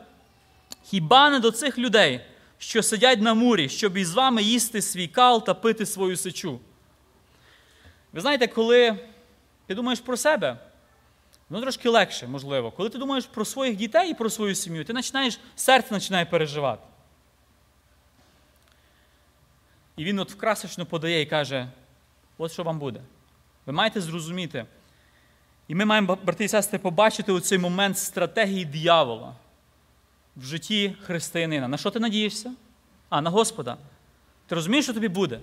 Хіба 0.90 1.30
не 1.30 1.40
до 1.40 1.50
цих 1.50 1.78
людей, 1.78 2.20
що 2.58 2.82
сидять 2.82 3.20
на 3.20 3.34
мурі, 3.34 3.68
щоб 3.68 3.96
із 3.96 4.14
вами 4.14 4.42
їсти 4.42 4.82
свій 4.82 5.08
кал 5.08 5.44
та 5.44 5.54
пити 5.54 5.86
свою 5.86 6.16
сечу? 6.16 6.60
Ви 8.12 8.20
знаєте, 8.20 8.46
коли 8.46 8.98
ти 9.66 9.74
думаєш 9.74 10.00
про 10.00 10.16
себе, 10.16 10.58
воно 11.48 11.62
трошки 11.62 11.88
легше, 11.88 12.26
можливо. 12.26 12.70
Коли 12.70 12.88
ти 12.88 12.98
думаєш 12.98 13.26
про 13.26 13.44
своїх 13.44 13.76
дітей 13.76 14.10
і 14.10 14.14
про 14.14 14.30
свою 14.30 14.54
сім'ю, 14.54 14.84
ти 14.84 14.94
починаєш, 14.94 15.40
серце 15.56 15.88
починає 15.88 16.24
переживати. 16.24 16.82
І 19.96 20.04
він 20.04 20.18
от 20.18 20.32
вкрасочно 20.32 20.86
подає 20.86 21.20
і 21.20 21.26
каже: 21.26 21.68
от 22.38 22.52
що 22.52 22.62
вам 22.62 22.78
буде. 22.78 23.00
Ви 23.66 23.72
маєте 23.72 24.00
зрозуміти. 24.00 24.66
І 25.68 25.74
ми 25.74 25.84
маємо, 25.84 26.18
брати 26.24 26.44
і 26.44 26.48
сестри, 26.48 26.78
побачити 26.78 27.32
у 27.32 27.40
цей 27.40 27.58
момент 27.58 27.98
стратегії 27.98 28.64
диявола 28.64 29.34
в 30.38 30.44
житті 30.44 30.94
християнина. 31.02 31.68
На 31.68 31.76
що 31.76 31.90
ти 31.90 32.00
надієшся? 32.00 32.52
А, 33.08 33.20
на 33.20 33.30
Господа. 33.30 33.76
Ти 34.46 34.54
розумієш, 34.54 34.84
що 34.84 34.94
тобі 34.94 35.08
буде? 35.08 35.40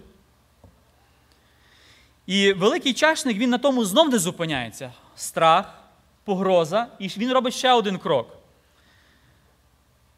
І 2.26 2.54
великий 2.54 2.94
чашник 2.94 3.38
він 3.38 3.50
на 3.50 3.58
тому 3.58 3.86
знов 3.86 4.10
не 4.10 4.20
зупиняється. 4.20 4.94
Страх, 5.16 5.84
погроза, 6.24 6.88
і 7.00 7.08
він 7.08 7.32
робить 7.32 7.54
ще 7.54 7.74
один 7.74 7.98
крок. 7.98 8.38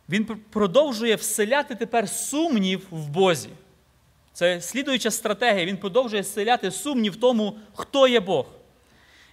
Він 0.10 0.26
продовжує 0.26 1.16
вселяти 1.16 1.76
тепер 1.76 2.10
сумнів 2.10 2.88
в 2.92 3.10
Бозі. 3.10 3.50
Це 4.34 4.62
слідуюча 4.62 5.12
стратегія. 5.12 5.66
Він 5.66 5.78
продовжує 5.78 6.22
вселяти 6.22 6.72
сумнів 6.72 7.14
в 7.14 7.16
тому, 7.16 7.58
хто 7.74 8.08
є 8.08 8.20
Бог. 8.20 8.46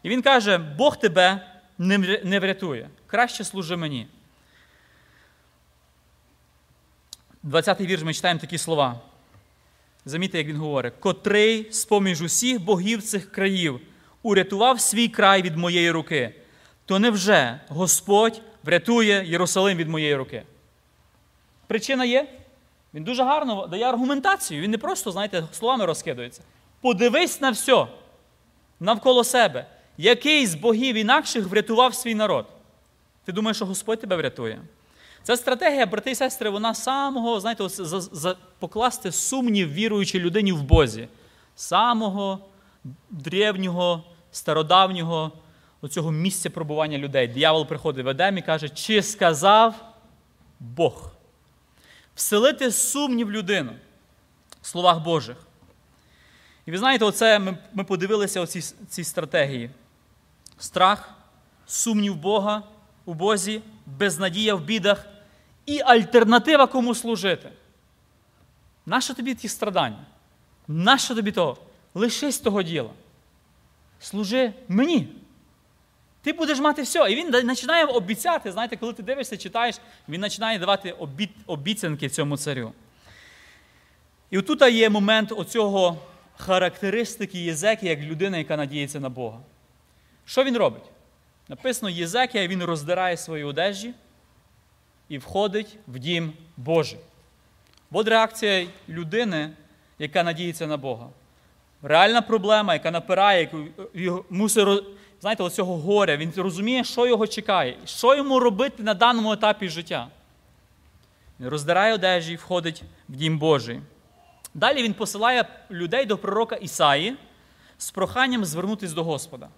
І 0.03 0.09
він 0.09 0.23
каже: 0.23 0.59
Бог 0.59 0.97
тебе 0.97 1.47
не 2.25 2.39
врятує. 2.41 2.89
Краще 3.07 3.45
служи 3.45 3.77
мені. 3.77 4.07
20-й 7.45 7.87
вірш 7.87 8.03
ми 8.03 8.15
читаємо 8.15 8.41
такі 8.41 8.59
слова. 8.59 9.01
Замітьте, 10.05 10.39
як 10.39 10.47
він 10.47 10.57
говорить, 10.57 10.95
котрий 11.01 11.73
з-поміж 11.73 12.23
усіх 12.23 12.61
богів 12.61 13.03
цих 13.03 13.33
країв 13.33 13.81
урятував 14.23 14.81
свій 14.81 15.09
край 15.09 15.43
від 15.43 15.57
моєї 15.57 15.91
руки, 15.91 16.35
то 16.87 16.99
невже 16.99 17.61
Господь 17.69 18.43
врятує 18.63 19.25
Єрусалим 19.27 19.79
від 19.79 19.89
моєї 19.89 20.15
руки? 20.15 20.43
Причина 21.67 22.05
є. 22.05 22.29
Він 22.95 23.05
дуже 23.05 23.25
гарно 23.25 23.67
дає 23.67 23.85
аргументацію. 23.85 24.63
Він 24.63 24.71
не 24.71 24.79
просто, 24.79 25.11
знаєте, 25.11 25.45
словами 25.53 25.87
розкидується. 25.87 26.43
Подивись 26.81 27.41
на 27.41 27.51
все 27.51 27.87
навколо 28.81 29.25
себе. 29.25 29.67
Який 29.99 30.47
з 30.47 30.55
богів 30.55 30.97
інакших 30.97 31.47
врятував 31.47 31.95
свій 31.95 32.15
народ? 32.15 32.47
Ти 33.25 33.33
думаєш, 33.33 33.57
що 33.57 33.67
Господь 33.67 34.01
тебе 34.01 34.17
врятує? 34.17 34.61
Ця 35.25 35.37
стратегія, 35.37 35.87
брати 35.87 36.11
і 36.11 36.15
сестри, 36.15 36.51
вона 36.51 36.75
самого, 36.75 37.41
знаєте, 37.41 37.69
за, 37.69 38.01
за, 38.01 38.37
покласти 38.59 39.13
сумнів 39.13 39.73
віруючій 39.73 40.21
людині 40.21 40.53
в 40.53 40.63
Бозі. 40.63 41.09
Самого 41.57 42.39
древнього, 43.11 44.05
стародавнього 44.31 45.33
оцього 45.81 46.13
місця 46.13 46.51
пробування 46.51 46.99
людей. 46.99 47.29
Диявол 47.29 47.67
приходить 47.67 48.05
в 48.05 48.09
Едем 48.09 48.39
і 48.39 48.43
каже, 48.43 48.69
чи 48.69 49.03
сказав 49.03 49.75
Бог? 50.61 51.11
Вселити 52.15 52.71
сумнів 52.71 53.31
людину 53.31 53.73
в 54.63 54.67
словах 54.67 55.03
Божих. 55.03 55.37
І 56.67 56.71
ви 56.71 56.79
знаєте, 56.79 57.05
оце 57.05 57.39
ми 57.39 57.59
ми 57.73 57.85
подивилися 57.85 58.41
оці 58.41 58.61
ці 58.89 59.05
стратегії: 59.05 59.71
страх, 60.59 61.15
сумнів 61.67 62.17
Бога 62.17 62.63
у 63.05 63.15
Бозі, 63.15 63.63
безнадія 63.87 64.55
в 64.55 64.61
бідах 64.61 65.07
і 65.67 65.81
альтернатива 65.81 66.67
кому 66.67 66.95
служити. 66.95 67.51
Нащо 68.87 69.15
тобі 69.15 69.35
ті 69.35 69.49
страдання? 69.49 70.05
Нащо 70.69 71.15
тобі 71.15 71.33
того? 71.33 71.57
Лишись 71.95 72.39
того 72.39 72.63
діла. 72.63 72.91
Служи 74.01 74.53
мені. 74.69 75.09
Ти 76.23 76.33
будеш 76.33 76.59
мати 76.59 76.83
все. 76.83 77.13
І 77.13 77.15
він 77.17 77.49
починає 77.49 77.85
обіцяти. 77.85 78.53
Знаєте, 78.53 78.77
коли 78.77 78.93
ти 78.93 79.03
дивишся, 79.03 79.37
читаєш, 79.37 79.77
він 80.09 80.21
починає 80.21 80.59
давати 80.59 80.93
обі... 80.93 81.31
обіцянки 81.47 82.09
цьому 82.09 82.37
царю. 82.37 82.73
І 84.31 84.39
отут 84.39 84.63
є 84.63 84.91
момент 84.91 85.33
оцього 85.33 85.99
характеристики 86.37 87.39
Єзекія 87.39 87.93
як 87.93 88.01
людина, 88.01 88.39
яка 88.39 88.57
надіється 88.57 89.01
на 89.01 89.09
Бога. 89.09 89.41
Що 90.25 90.45
він 90.45 90.57
робить? 90.57 90.85
Написано, 91.49 91.91
Єзекія 91.91 92.49
він 92.49 92.65
роздирає 92.65 93.17
свої 93.17 93.45
одежі 93.45 93.95
і 95.09 95.19
входить 95.19 95.79
в 95.89 95.99
дім 95.99 96.33
Божий. 96.57 96.99
От 97.93 98.09
реакція 98.09 98.67
людини, 98.89 99.51
яка 99.99 100.23
надіється 100.23 100.67
на 100.67 100.77
Бога. 100.77 101.09
Реальна 101.83 102.23
проблема, 102.23 102.73
яка 102.73 102.91
напирає, 102.91 103.51
яку 103.95 104.25
мусить, 104.31 104.85
знаєте, 105.21 105.43
оцього 105.43 105.77
горя, 105.77 106.17
він 106.17 106.33
розуміє, 106.37 106.85
що 106.85 107.07
його 107.07 107.27
чекає, 107.27 107.77
що 107.85 108.17
йому 108.17 108.41
робити 108.41 108.83
на 108.83 108.95
даному 108.95 109.33
етапі 109.33 109.69
життя. 109.69 110.09
Він 111.41 111.49
роздирає 111.49 111.95
одежі 111.95 112.33
і 112.33 112.37
входить 112.37 112.83
в 113.09 113.17
дім 113.17 113.39
Божий. 113.39 113.81
Далі 114.55 114.83
він 114.83 114.95
посилає 114.95 115.45
людей 115.71 116.05
до 116.05 116.19
пророка 116.19 116.57
Ісаї 116.57 117.17
з 117.79 117.91
проханням 117.91 118.45
звернутися 118.45 118.95
до 118.95 119.05
Господа. 119.05 119.49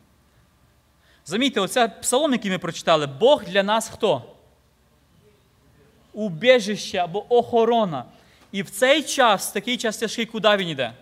Замітьте, 1.24 1.60
оця 1.60 1.88
псалом, 1.88 2.32
який 2.32 2.50
ми 2.50 2.58
прочитали, 2.58 3.06
Бог 3.06 3.44
для 3.44 3.62
нас 3.62 3.88
хто? 3.88 4.35
Убіжище 6.16 6.98
або 6.98 7.36
охорона. 7.38 8.04
І 8.52 8.62
в 8.62 8.70
цей 8.70 9.02
час, 9.02 9.50
в 9.50 9.52
такий 9.52 9.76
час 9.76 9.96
тяжкий, 9.96 10.26
куди 10.26 10.56
він 10.56 10.68
йде? 10.68 10.92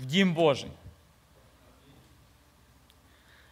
В 0.00 0.06
дім 0.06 0.34
Божий. 0.34 0.70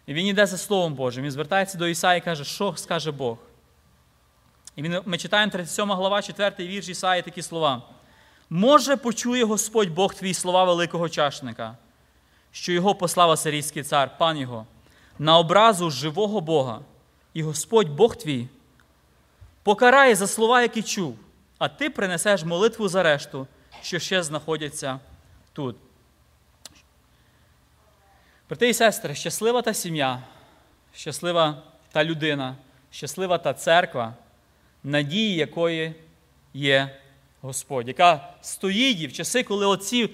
І 0.07 0.15
він 0.15 0.27
йде 0.27 0.47
за 0.47 0.59
Словом 0.59 0.95
Божим. 0.95 1.25
Він 1.25 1.31
звертається 1.31 1.79
до 1.79 1.89
Ісаї 1.89 2.19
і 2.19 2.25
каже, 2.25 2.45
що 2.45 2.75
скаже 2.77 3.11
Бог. 3.11 3.39
І 4.77 4.83
він, 4.83 5.01
ми 5.05 5.19
читаємо 5.19 5.53
37 5.53 5.93
глава, 5.93 6.23
4 6.23 6.55
вірш 6.59 6.89
Ісаї 6.89 7.23
такі 7.23 7.43
слова. 7.43 7.83
Може, 8.51 8.97
почує 8.97 9.45
Господь 9.45 9.91
Бог 9.91 10.15
твій 10.15 10.35
слова 10.35 10.65
великого 10.65 11.09
чашника, 11.09 11.77
що 12.53 12.73
його 12.73 12.95
послав 12.95 13.31
Асирійський 13.31 13.83
цар, 13.83 14.19
пан 14.19 14.39
його, 14.39 14.67
на 15.19 15.39
образу 15.39 15.91
живого 15.91 16.41
Бога, 16.41 16.81
і 17.35 17.43
Господь 17.43 17.89
Бог 17.89 18.17
твій 18.17 18.49
покарає 19.67 20.15
за 20.15 20.27
слова, 20.27 20.63
які 20.63 20.83
чув, 20.83 21.19
а 21.59 21.69
ти 21.69 21.91
принесеш 21.91 22.45
молитву 22.45 22.89
за 22.89 23.03
решту, 23.03 23.47
що 23.83 23.99
ще 23.99 24.23
знаходяться 24.23 25.01
тут. 25.53 25.77
Брати 28.49 28.69
і 28.69 28.75
сестри, 28.75 29.15
щаслива 29.15 29.63
та 29.63 29.75
сім'я, 29.75 30.23
щаслива 30.95 31.63
та 31.93 32.05
людина, 32.05 32.57
щаслива 32.91 33.39
та 33.39 33.55
церква, 33.55 34.15
надії 34.85 35.35
якої 35.35 35.95
є 36.55 37.01
Господь, 37.41 37.89
яка 37.89 38.35
стоїть 38.41 39.13
в 39.13 39.17
часи, 39.17 39.43
коли 39.43 39.67
оці 39.67 40.11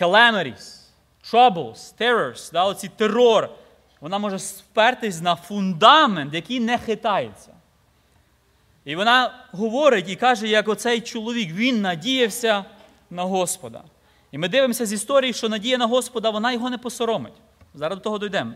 calamities, 0.00 0.80
troubles, 1.24 1.94
terrors, 1.98 2.52
да, 2.52 2.64
оці 2.64 2.88
терор, 2.88 3.50
вона 4.00 4.18
може 4.18 4.38
спертись 4.38 5.20
на 5.20 5.36
фундамент, 5.36 6.34
який 6.34 6.60
не 6.60 6.78
хитається. 6.78 7.53
І 8.84 8.96
вона 8.96 9.44
говорить 9.52 10.08
і 10.08 10.16
каже, 10.16 10.48
як 10.48 10.68
оцей 10.68 11.00
чоловік, 11.00 11.52
він 11.52 11.80
надіявся 11.80 12.64
на 13.10 13.22
Господа. 13.22 13.84
І 14.32 14.38
ми 14.38 14.48
дивимося 14.48 14.86
з 14.86 14.92
історії, 14.92 15.32
що 15.32 15.48
надія 15.48 15.78
на 15.78 15.86
Господа, 15.86 16.30
вона 16.30 16.52
його 16.52 16.70
не 16.70 16.78
посоромить. 16.78 17.34
Зараз 17.74 17.98
до 17.98 18.04
того 18.04 18.18
дійдемо. 18.18 18.52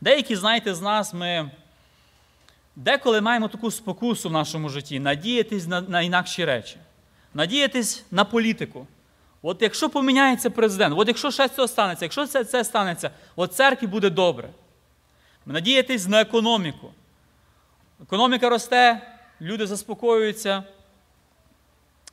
Деякі, 0.00 0.36
знаєте, 0.36 0.74
з 0.74 0.80
нас 0.80 1.14
ми 1.14 1.50
деколи 2.76 3.20
маємо 3.20 3.48
таку 3.48 3.70
спокусу 3.70 4.28
в 4.28 4.32
нашому 4.32 4.68
житті 4.68 5.00
надіятись 5.00 5.66
на, 5.66 5.80
на 5.80 6.02
інакші 6.02 6.44
речі, 6.44 6.76
надіятись 7.34 8.04
на 8.10 8.24
політику. 8.24 8.86
От 9.42 9.62
якщо 9.62 9.90
поміняється 9.90 10.50
президент, 10.50 10.94
от 10.98 11.08
якщо 11.08 11.30
ще 11.30 11.48
це 11.48 11.68
станеться, 11.68 12.04
якщо 12.04 12.26
це 12.26 12.44
це 12.44 12.64
станеться, 12.64 13.10
от 13.36 13.54
церкві 13.54 13.86
буде 13.86 14.10
добре. 14.10 14.48
Надіятись 15.46 16.06
на 16.06 16.20
економіку. 16.20 16.90
Економіка 18.02 18.48
росте, 18.48 19.00
люди 19.40 19.66
заспокоюються. 19.66 20.64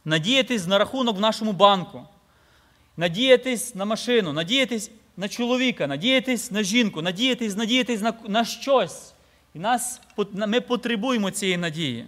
Надіятись 0.05 0.67
на 0.67 0.77
рахунок 0.77 1.17
в 1.17 1.19
нашому 1.19 1.51
банку, 1.51 2.07
надіятись 2.97 3.75
на 3.75 3.85
машину, 3.85 4.33
надіятись 4.33 4.91
на 5.17 5.29
чоловіка, 5.29 5.87
надіятись 5.87 6.51
на 6.51 6.63
жінку, 6.63 7.01
надіятись, 7.01 7.55
надіятись 7.55 8.01
на, 8.01 8.13
на 8.27 8.45
щось. 8.45 9.13
І 9.53 9.59
нас, 9.59 10.01
ми 10.33 10.61
потребуємо 10.61 11.31
цієї 11.31 11.57
надії. 11.57 12.05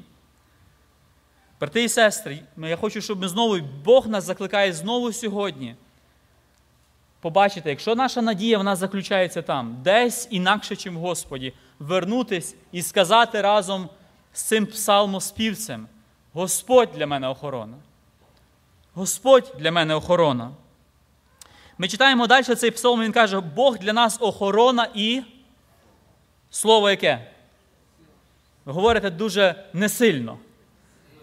Брати 1.59 1.83
і 1.83 1.89
сестри, 1.89 2.39
я 2.57 2.75
хочу, 2.75 3.01
щоб 3.01 3.21
ми 3.21 3.27
знову, 3.27 3.57
Бог 3.85 4.07
нас 4.07 4.23
закликає 4.23 4.73
знову 4.73 5.13
сьогодні. 5.13 5.75
Побачите, 7.19 7.69
якщо 7.69 7.95
наша 7.95 8.21
надія 8.21 8.57
вона 8.57 8.75
заключається 8.75 9.41
там, 9.41 9.77
десь 9.83 10.27
інакше, 10.31 10.75
чим 10.75 10.97
в 10.97 10.99
Господі, 10.99 11.53
вернутись 11.79 12.55
і 12.71 12.81
сказати 12.81 13.41
разом 13.41 13.89
з 14.33 14.41
цим 14.41 14.65
псалмоспівцем: 14.65 15.87
Господь 16.33 16.89
для 16.95 17.07
мене 17.07 17.27
охорона. 17.27 17.77
Господь 18.93 19.53
для 19.59 19.71
мене 19.71 19.95
охорона. 19.95 20.51
Ми 21.77 21.87
читаємо 21.87 22.27
далі 22.27 22.43
цей 22.43 22.71
псалм, 22.71 23.01
він 23.03 23.11
каже, 23.11 23.39
Бог 23.39 23.77
для 23.77 23.93
нас 23.93 24.17
охорона 24.21 24.87
і 24.95 25.21
слово 26.49 26.89
яке? 26.89 27.31
Ви 28.65 28.73
говорите 28.73 29.09
дуже 29.09 29.63
несильно. 29.73 30.37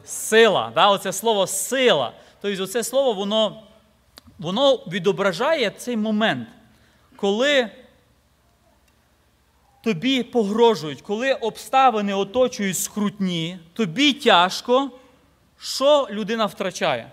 Сила. 0.05 0.73
Да? 0.75 0.89
Оце 0.89 1.13
слово 1.13 1.47
сила. 1.47 2.13
Тобто, 2.41 2.67
це 2.67 2.85
слово, 2.85 3.13
воно 3.13 3.63
воно 4.39 4.77
відображає 4.77 5.71
цей 5.71 5.97
момент, 5.97 6.49
коли 7.17 7.71
тобі 9.85 10.23
погрожують, 10.23 11.03
коли 11.03 11.33
обставини 11.33 12.15
оточують 12.15 12.79
скрутні, 12.79 13.59
тобі 13.73 14.13
тяжко, 14.13 14.91
що 15.59 16.09
людина 16.11 16.47
втрачає? 16.47 17.11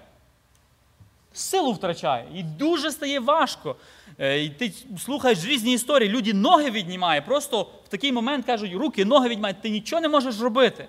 Силу 1.33 1.73
втрачає. 1.73 2.27
І 2.35 2.43
дуже 2.43 2.91
стає 2.91 3.19
важко. 3.19 3.75
Е, 4.19 4.43
і 4.43 4.49
Ти 4.49 4.71
слухаєш 5.05 5.45
різні 5.45 5.73
історії, 5.73 6.09
люди 6.09 6.33
ноги 6.33 6.71
віднімають, 6.71 7.25
просто 7.25 7.61
в 7.61 7.87
такий 7.87 8.11
момент 8.11 8.45
кажуть, 8.45 8.73
руки, 8.73 9.05
ноги 9.05 9.29
віднімають, 9.29 9.61
ти 9.61 9.69
нічого 9.69 10.01
не 10.01 10.09
можеш 10.09 10.39
робити. 10.39 10.87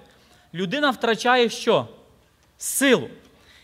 Людина 0.55 0.90
втрачає 0.90 1.49
що? 1.49 1.88
Силу. 2.59 3.09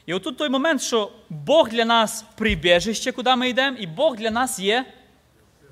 І 0.07 0.15
отут 0.15 0.37
той 0.37 0.49
момент, 0.49 0.83
що 0.83 1.11
Бог 1.29 1.69
для 1.69 1.85
нас 1.85 2.25
прибіжище, 2.37 3.13
куди 3.13 3.37
ми 3.37 3.49
йдемо, 3.49 3.77
і 3.77 3.87
Бог 3.87 4.17
для 4.17 4.31
нас 4.31 4.59
є 4.59 4.85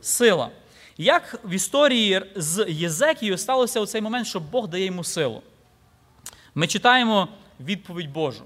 сила. 0.00 0.50
Як 0.98 1.40
в 1.44 1.50
історії 1.50 2.22
з 2.36 2.66
Єзекією 2.68 3.38
сталося 3.38 3.80
у 3.80 3.86
цей 3.86 4.00
момент, 4.00 4.26
що 4.26 4.40
Бог 4.40 4.68
дає 4.68 4.84
йому 4.84 5.04
силу? 5.04 5.42
Ми 6.54 6.66
читаємо 6.66 7.28
відповідь 7.60 8.12
Божу. 8.12 8.44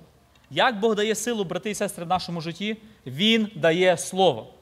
Як 0.50 0.80
Бог 0.80 0.94
дає 0.94 1.14
силу, 1.14 1.44
брати 1.44 1.70
і 1.70 1.74
сестри, 1.74 2.04
в 2.04 2.08
нашому 2.08 2.40
житті? 2.40 2.76
Він 3.06 3.48
дає 3.54 3.98
слово. 3.98 4.54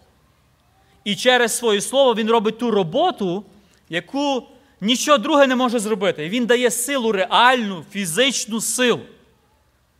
І 1.04 1.16
через 1.16 1.56
своє 1.56 1.80
слово 1.80 2.14
Він 2.14 2.30
робить 2.30 2.58
ту 2.58 2.70
роботу, 2.70 3.44
яку 3.88 4.48
нічого 4.80 5.18
друге 5.18 5.46
не 5.46 5.56
може 5.56 5.78
зробити. 5.78 6.28
Він 6.28 6.46
дає 6.46 6.70
силу 6.70 7.12
реальну, 7.12 7.84
фізичну 7.90 8.60
силу 8.60 9.00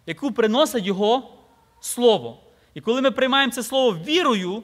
яку 0.08 0.32
приносить 0.32 0.86
Його 0.86 1.30
Слово. 1.80 2.40
І 2.74 2.80
коли 2.80 3.00
ми 3.00 3.10
приймаємо 3.10 3.52
це 3.52 3.62
слово 3.62 3.98
вірою, 4.06 4.62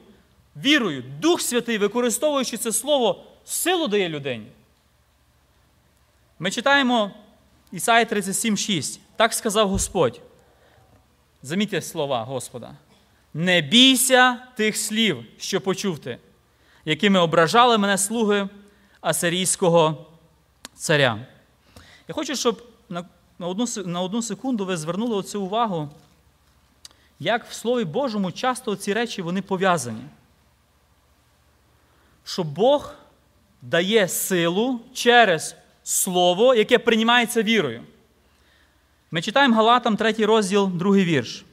вірою, 0.55 1.03
Дух 1.21 1.41
Святий, 1.41 1.77
використовуючи 1.77 2.57
це 2.57 2.71
слово, 2.71 3.23
силу 3.45 3.87
дає 3.87 4.09
людині. 4.09 4.47
Ми 6.39 6.51
читаємо 6.51 7.11
Ісаї 7.71 8.05
37,6. 8.05 8.99
Так 9.15 9.33
сказав 9.33 9.69
Господь. 9.69 10.21
Замітьте 11.41 11.81
слова 11.81 12.23
Господа. 12.23 12.75
Не 13.33 13.61
бійся 13.61 14.39
тих 14.55 14.77
слів, 14.77 15.25
що 15.37 15.61
почув 15.61 15.99
ти, 15.99 16.17
якими 16.85 17.19
ображали 17.19 17.77
мене 17.77 17.97
слуги 17.97 18.49
Асирійського 19.01 20.05
царя. 20.75 21.25
Я 22.07 22.15
хочу, 22.15 22.35
щоб 22.35 22.63
на 22.89 23.05
одну 23.39 23.65
на 23.85 24.01
одну 24.01 24.21
секунду 24.21 24.65
ви 24.65 24.77
звернули 24.77 25.15
оцю 25.15 25.41
увагу, 25.41 25.89
як 27.19 27.49
в 27.49 27.53
Слові 27.53 27.85
Божому 27.85 28.31
часто 28.31 28.75
ці 28.75 28.93
речі 28.93 29.21
вони 29.21 29.41
пов'язані. 29.41 30.01
Що 32.25 32.43
Бог 32.43 32.93
дає 33.61 34.07
силу 34.07 34.79
через 34.93 35.55
слово, 35.83 36.55
яке 36.55 36.79
приймається 36.79 37.43
вірою. 37.43 37.83
Ми 39.11 39.21
читаємо 39.21 39.55
Галатам 39.55 39.97
3 39.97 40.11
розділ, 40.25 40.67
2 40.73 40.91
вірш. 40.91 41.45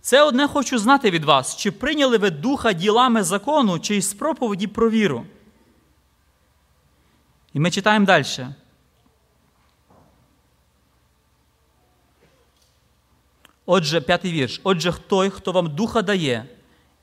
Це 0.00 0.22
одне 0.22 0.48
хочу 0.48 0.78
знати 0.78 1.10
від 1.10 1.24
вас, 1.24 1.56
чи 1.56 1.70
прийняли 1.70 2.18
ви 2.18 2.30
духа 2.30 2.72
ділами 2.72 3.22
закону, 3.22 3.78
чи 3.78 3.96
із 3.96 4.14
проповіді 4.14 4.66
про 4.66 4.90
віру. 4.90 5.26
І 7.52 7.60
ми 7.60 7.70
читаємо 7.70 8.06
далі. 8.06 8.24
Отже, 13.66 14.00
п'ятий 14.00 14.32
вірш. 14.32 14.60
Отже, 14.64 14.92
той, 15.06 15.30
хто 15.30 15.52
вам 15.52 15.74
духа 15.74 16.02
дає, 16.02 16.44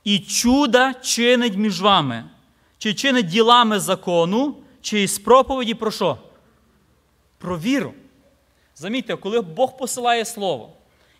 і 0.09 0.19
чуда 0.19 0.93
чинить 0.93 1.57
між 1.57 1.81
вами, 1.81 2.25
чи 2.77 2.93
чинить 2.93 3.25
ділами 3.25 3.79
закону, 3.79 4.55
чи 4.81 5.01
із 5.01 5.19
проповіді 5.19 5.73
про 5.73 5.91
що? 5.91 6.17
Про 7.37 7.59
віру. 7.59 7.93
Замітьте, 8.75 9.15
коли 9.15 9.41
Бог 9.41 9.77
посилає 9.77 10.25
слово, 10.25 10.73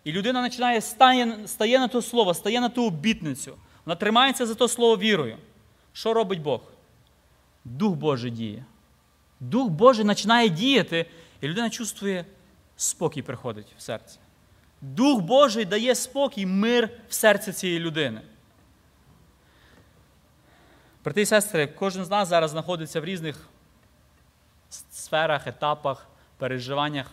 і 0.04 0.12
людина 0.12 0.42
починає 0.42 0.80
стає, 0.80 1.38
стає 1.46 1.78
на 1.78 1.88
то 1.88 2.02
слово, 2.02 2.34
стає 2.34 2.60
на 2.60 2.68
ту 2.68 2.86
обітницю, 2.86 3.56
вона 3.84 3.96
тримається 3.96 4.46
за 4.46 4.54
то 4.54 4.68
слово 4.68 4.96
вірою. 4.96 5.36
Що 5.92 6.14
робить 6.14 6.42
Бог? 6.42 6.60
Дух 7.64 7.94
Божий 7.94 8.30
діє. 8.30 8.64
Дух 9.40 9.68
Божий 9.68 10.06
починає 10.06 10.48
діяти, 10.48 11.06
і 11.40 11.48
людина 11.48 11.70
чувствує, 11.70 12.24
спокій 12.76 13.22
приходить 13.22 13.66
в 13.78 13.82
серце. 13.82 14.18
Дух 14.80 15.20
Божий 15.20 15.64
дає 15.64 15.94
спокій, 15.94 16.46
мир 16.46 16.90
в 17.08 17.14
серце 17.14 17.52
цієї 17.52 17.78
людини. 17.78 18.20
Брати 21.04 21.22
і 21.22 21.26
сестри, 21.26 21.66
кожен 21.66 22.04
з 22.04 22.10
нас 22.10 22.28
зараз 22.28 22.50
знаходиться 22.50 23.00
в 23.00 23.04
різних 23.04 23.48
сферах, 24.90 25.46
етапах, 25.46 26.06
переживаннях, 26.38 27.10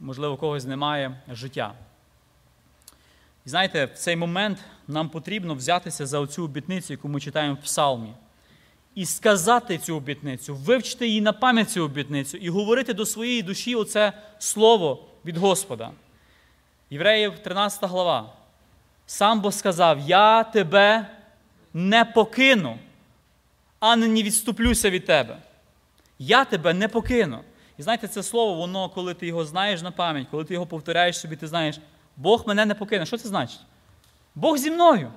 можливо, 0.00 0.36
когось 0.36 0.64
немає 0.64 1.20
життя. 1.28 1.74
І 3.46 3.48
знаєте, 3.48 3.84
в 3.84 3.90
цей 3.90 4.16
момент 4.16 4.58
нам 4.88 5.08
потрібно 5.08 5.54
взятися 5.54 6.06
за 6.06 6.18
оцю 6.20 6.44
обітницю, 6.44 6.92
яку 6.92 7.08
ми 7.08 7.20
читаємо 7.20 7.54
в 7.54 7.64
Псалмі, 7.64 8.12
і 8.94 9.06
сказати 9.06 9.78
цю 9.78 9.96
обітницю, 9.96 10.54
вивчити 10.54 11.08
її 11.08 11.20
на 11.20 11.32
пам'ять 11.32 11.70
цю 11.70 11.84
обітницю 11.84 12.36
і 12.36 12.48
говорити 12.48 12.94
до 12.94 13.06
своєї 13.06 13.42
душі 13.42 13.74
оце 13.74 14.12
слово 14.38 15.04
від 15.24 15.36
Господа. 15.36 15.90
Євреїв 16.90 17.38
13 17.38 17.90
глава. 17.90 18.32
Сам 19.06 19.40
Бог 19.40 19.52
сказав: 19.52 20.00
Я 20.00 20.44
тебе 20.44 21.17
не 21.74 22.04
покину, 22.04 22.78
а 23.80 23.96
не 23.96 24.22
відступлюся 24.22 24.90
від 24.90 25.06
тебе. 25.06 25.38
Я 26.18 26.44
тебе 26.44 26.74
не 26.74 26.88
покину. 26.88 27.40
І 27.78 27.82
знаєте, 27.82 28.08
це 28.08 28.22
слово, 28.22 28.54
воно, 28.54 28.88
коли 28.88 29.14
ти 29.14 29.26
його 29.26 29.44
знаєш 29.44 29.82
на 29.82 29.90
пам'ять, 29.90 30.26
коли 30.30 30.44
ти 30.44 30.54
його 30.54 30.66
повторяєш 30.66 31.20
собі, 31.20 31.36
ти 31.36 31.46
знаєш, 31.46 31.80
Бог 32.16 32.44
мене 32.46 32.66
не 32.66 32.74
покине. 32.74 33.06
Що 33.06 33.18
це 33.18 33.28
значить? 33.28 33.60
Бог 34.34 34.56
зі 34.56 34.70
мною. 34.70 35.12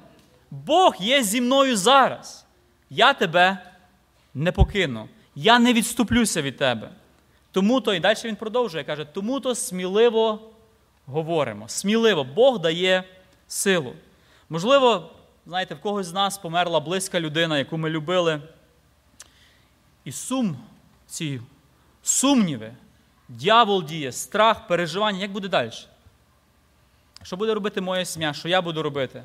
Бог 0.52 0.96
є 1.00 1.24
зі 1.24 1.42
мною 1.42 1.78
зараз. 1.78 2.46
Я 2.90 3.14
тебе 3.14 3.58
не 4.34 4.52
покину. 4.52 5.10
Я 5.36 5.60
не 5.60 5.74
відступлюся 5.74 6.42
від 6.42 6.58
тебе. 6.58 6.90
Тому 7.52 7.82
то, 7.82 7.94
і 7.94 8.00
далі 8.00 8.18
він 8.26 8.36
продовжує, 8.36 8.84
каже, 8.84 9.06
тому 9.06 9.40
то 9.40 9.56
сміливо 9.56 10.40
говоримо. 11.06 11.68
Сміливо, 11.68 12.24
Бог 12.24 12.60
дає 12.60 13.04
силу. 13.48 13.94
Можливо, 14.50 15.10
знаєте, 15.46 15.76
в 15.76 15.82
когось 15.82 16.08
з 16.08 16.14
нас 16.14 16.38
померла 16.38 16.80
близька 16.80 17.20
людина, 17.20 17.58
яку 17.58 17.78
ми 17.78 17.90
любили. 17.90 18.42
І 20.06 20.12
сум, 20.12 20.58
ці 21.08 21.42
сумніви, 22.04 22.74
дьявол 23.30 23.84
діє, 23.84 24.12
страх, 24.12 24.68
переживання, 24.68 25.20
як 25.20 25.32
буде 25.32 25.48
далі? 25.48 25.72
Що 27.24 27.38
буде 27.38 27.54
робити 27.54 27.82
моя 27.82 28.06
сім'я? 28.06 28.34
Що 28.34 28.50
я 28.50 28.62
буду 28.62 28.84
робити? 28.84 29.24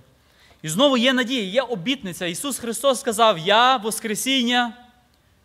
І 0.63 0.69
знову 0.69 0.97
є 0.97 1.13
надія, 1.13 1.43
є 1.43 1.63
обітниця. 1.63 2.27
Ісус 2.27 2.59
Христос 2.59 3.01
сказав: 3.01 3.39
Я 3.39 3.77
Воскресіння 3.77 4.73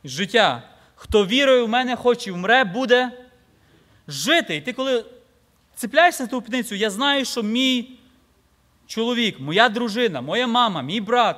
життя. 0.03 0.63
Хто 0.95 1.25
вірує 1.25 1.61
в 1.61 1.69
мене, 1.69 1.95
хоч 1.95 2.27
і 2.27 2.31
вмре, 2.31 2.63
буде 2.63 3.11
жити. 4.07 4.55
І 4.55 4.61
ти, 4.61 4.73
коли 4.73 5.05
цепляєшся 5.75 6.23
на 6.23 6.29
ту 6.29 6.37
обітницю, 6.37 6.75
я 6.75 6.89
знаю, 6.89 7.25
що 7.25 7.43
мій 7.43 7.99
чоловік, 8.91 9.39
моя 9.39 9.69
дружина, 9.69 10.21
моя 10.21 10.47
мама, 10.47 10.81
мій 10.81 11.01
брат, 11.01 11.37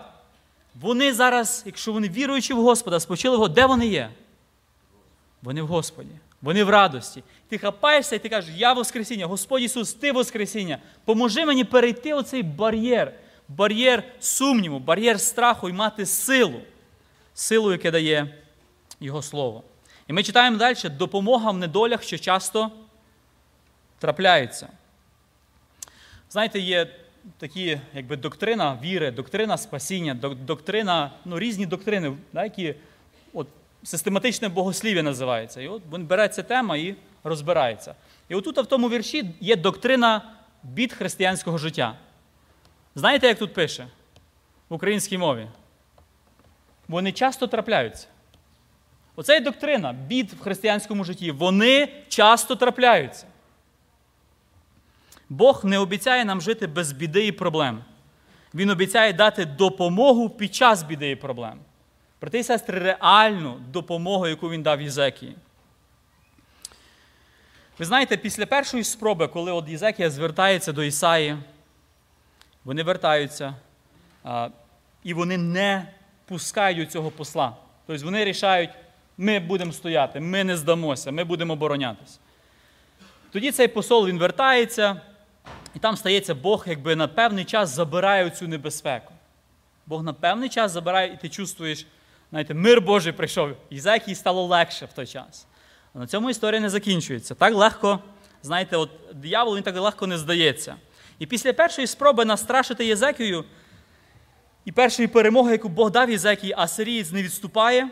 вони 0.76 1.14
зараз, 1.14 1.64
якщо 1.66 1.94
вони 1.94 2.10
віруючи 2.10 2.54
в 2.54 2.62
Господа, 2.62 3.00
спочили 3.00 3.36
його, 3.36 3.48
де 3.48 3.66
вони 3.66 3.88
є? 3.88 4.10
Вони 5.42 5.62
в 5.62 5.68
Господі, 5.68 6.10
вони 6.42 6.64
в 6.64 6.70
радості. 6.70 7.24
Ти 7.50 7.58
хапаєшся 7.58 8.16
і 8.16 8.20
ти 8.20 8.30
кажеш, 8.30 8.56
я 8.56 8.74
Воскресіння, 8.74 9.26
Господь 9.26 9.62
Ісус, 9.62 9.94
Ти 9.94 10.12
Воскресіння. 10.12 10.78
Поможи 11.06 11.46
мені 11.46 11.64
перейти 11.64 12.14
оцей 12.14 12.44
бар'єр, 12.44 13.14
бар'єр 13.48 14.04
сумніву, 14.20 14.80
бар'єр 14.80 15.20
страху 15.20 15.70
і 15.70 15.74
мати 15.74 16.06
силу, 16.06 16.62
силу, 17.34 17.72
яке 17.72 17.92
дає 17.92 18.36
Його 19.00 19.22
Слово. 19.22 19.64
І 20.08 20.14
ми 20.14 20.24
читаємо 20.24 20.58
далі 20.58 20.90
допомога 20.90 21.52
в 21.52 21.58
недолях, 21.58 22.04
що 22.04 22.18
часто 22.18 22.72
трапляються. 24.00 24.68
Знаєте, 26.30 26.60
є 26.60 27.03
такі, 27.38 27.80
якби 27.94 28.18
доктрина 28.18 28.80
віри, 28.84 29.12
доктрина 29.12 29.58
спасіння, 29.58 30.14
доктрина, 30.46 31.12
ну, 31.26 31.40
різні 31.40 31.66
доктрини, 31.66 32.18
да, 32.34 32.44
які 32.44 32.76
от, 33.34 33.48
систематичне 33.84 34.50
богослів'я 34.50 35.04
називається. 35.04 35.62
І 35.62 35.68
от 35.68 35.82
він 35.94 36.06
бере 36.06 36.30
ця 36.30 36.44
тема 36.44 36.78
і 36.78 36.96
розбирається. 37.24 37.96
І 38.30 38.36
отут 38.36 38.58
в 38.58 38.66
тому 38.66 38.90
вірші 38.90 39.36
є 39.40 39.56
доктрина 39.56 40.22
бід 40.64 40.94
християнського 40.94 41.58
життя. 41.58 41.96
Знаєте, 42.96 43.28
як 43.28 43.40
тут 43.40 43.54
пише 43.54 43.88
в 44.70 44.74
українській 44.74 45.18
мові? 45.18 45.48
Вони 46.88 47.12
часто 47.12 47.48
трапляються. 47.48 48.08
Оце 49.16 49.34
є 49.34 49.40
доктрина 49.40 49.94
бід 49.94 50.34
в 50.34 50.40
християнському 50.40 51.04
житті. 51.04 51.32
Вони 51.32 51.90
часто 52.08 52.56
трапляються. 52.56 53.26
Бог 55.34 55.66
не 55.66 55.80
обіцяє 55.80 56.26
нам 56.26 56.42
жити 56.42 56.68
без 56.68 56.92
біди 56.92 57.28
і 57.28 57.32
проблем. 57.32 57.84
Він 58.54 58.70
обіцяє 58.70 59.14
дати 59.14 59.46
допомогу 59.46 60.30
під 60.30 60.56
час 60.56 60.84
біди 60.84 61.12
і 61.12 61.16
проблем. 61.16 61.60
Брати 62.22 62.40
і 62.40 62.44
сестри, 62.44 62.80
реальну 62.80 63.60
допомогу, 63.70 64.28
яку 64.28 64.50
він 64.50 64.64
дав 64.64 64.82
Єзекії. 64.82 65.36
Ви 67.80 67.86
знаєте, 67.86 68.18
після 68.18 68.46
першої 68.46 68.84
спроби, 68.84 69.28
коли 69.28 69.52
от 69.52 69.70
Єзекія 69.70 70.10
звертається 70.10 70.72
до 70.72 70.84
Ісаї, 70.84 71.38
вони 72.64 72.84
вертаються, 72.84 73.56
і 75.04 75.14
вони 75.14 75.38
не 75.38 75.94
пускають 76.26 76.92
цього 76.92 77.12
посла. 77.12 77.56
Тобто 77.88 78.06
вони 78.06 78.26
рішають, 78.26 78.70
ми 79.18 79.40
будемо 79.40 79.72
стояти, 79.72 80.20
ми 80.20 80.44
не 80.44 80.58
здамося, 80.58 81.12
ми 81.12 81.24
будемо 81.24 81.54
оборонятися. 81.54 82.20
Тоді 83.32 83.52
цей 83.52 83.68
посол 83.68 84.08
він 84.08 84.20
вертається, 84.20 85.02
і 85.76 85.80
там 85.80 85.98
стається 85.98 86.36
Бог, 86.36 86.64
якби 86.68 86.96
на 86.96 87.08
певний 87.08 87.46
час 87.46 87.70
забирає 87.70 88.30
цю 88.30 88.48
небезпеку. 88.48 89.14
Бог 89.86 90.04
на 90.04 90.14
певний 90.14 90.50
час 90.50 90.72
забирає, 90.72 91.14
і 91.14 91.18
ти 91.18 91.30
чувствуєш, 91.30 91.88
знаєте, 92.30 92.54
мир 92.54 92.82
Божий 92.82 93.14
прийшов. 93.14 93.50
Єзекії 93.70 94.16
стало 94.16 94.46
легше 94.46 94.86
в 94.86 94.94
той 94.94 95.08
час. 95.08 95.48
А 95.94 96.00
на 96.00 96.08
цьому 96.08 96.30
історія 96.30 96.62
не 96.62 96.70
закінчується. 96.70 97.36
Так 97.36 97.56
легко, 97.56 98.00
знаєте, 98.42 98.78
от 98.78 98.90
диявол 99.14 99.56
він 99.56 99.64
так 99.64 99.78
легко 99.78 100.08
не 100.08 100.18
здається. 100.18 100.76
І 101.20 101.26
після 101.26 101.54
першої 101.54 101.88
спроби 101.88 102.26
настрашити 102.26 102.86
Єзекію, 102.86 103.46
і 104.66 104.72
першої 104.72 105.08
перемоги, 105.08 105.52
яку 105.52 105.70
Бог 105.70 105.92
дав 105.92 106.10
Єзекії, 106.10 106.54
а 106.58 106.68
сирієць 106.68 107.12
не 107.12 107.24
відступає, 107.24 107.90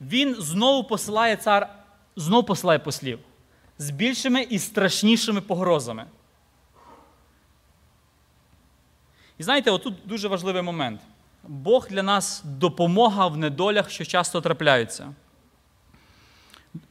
він 0.00 0.36
знову 0.38 0.84
посилає 0.84 1.36
цар, 1.36 1.68
знову 2.16 2.42
посилає 2.42 2.78
послів 2.78 3.18
з 3.78 3.90
більшими 3.90 4.42
і 4.42 4.58
страшнішими 4.58 5.40
погрозами. 5.40 6.04
І 9.40 9.42
знаєте, 9.42 9.70
отут 9.70 9.94
дуже 10.04 10.28
важливий 10.28 10.62
момент. 10.62 11.00
Бог 11.48 11.88
для 11.90 12.02
нас 12.02 12.42
допомога 12.44 13.26
в 13.26 13.36
недолях, 13.36 13.90
що 13.90 14.04
часто 14.04 14.40
трапляються. 14.40 15.14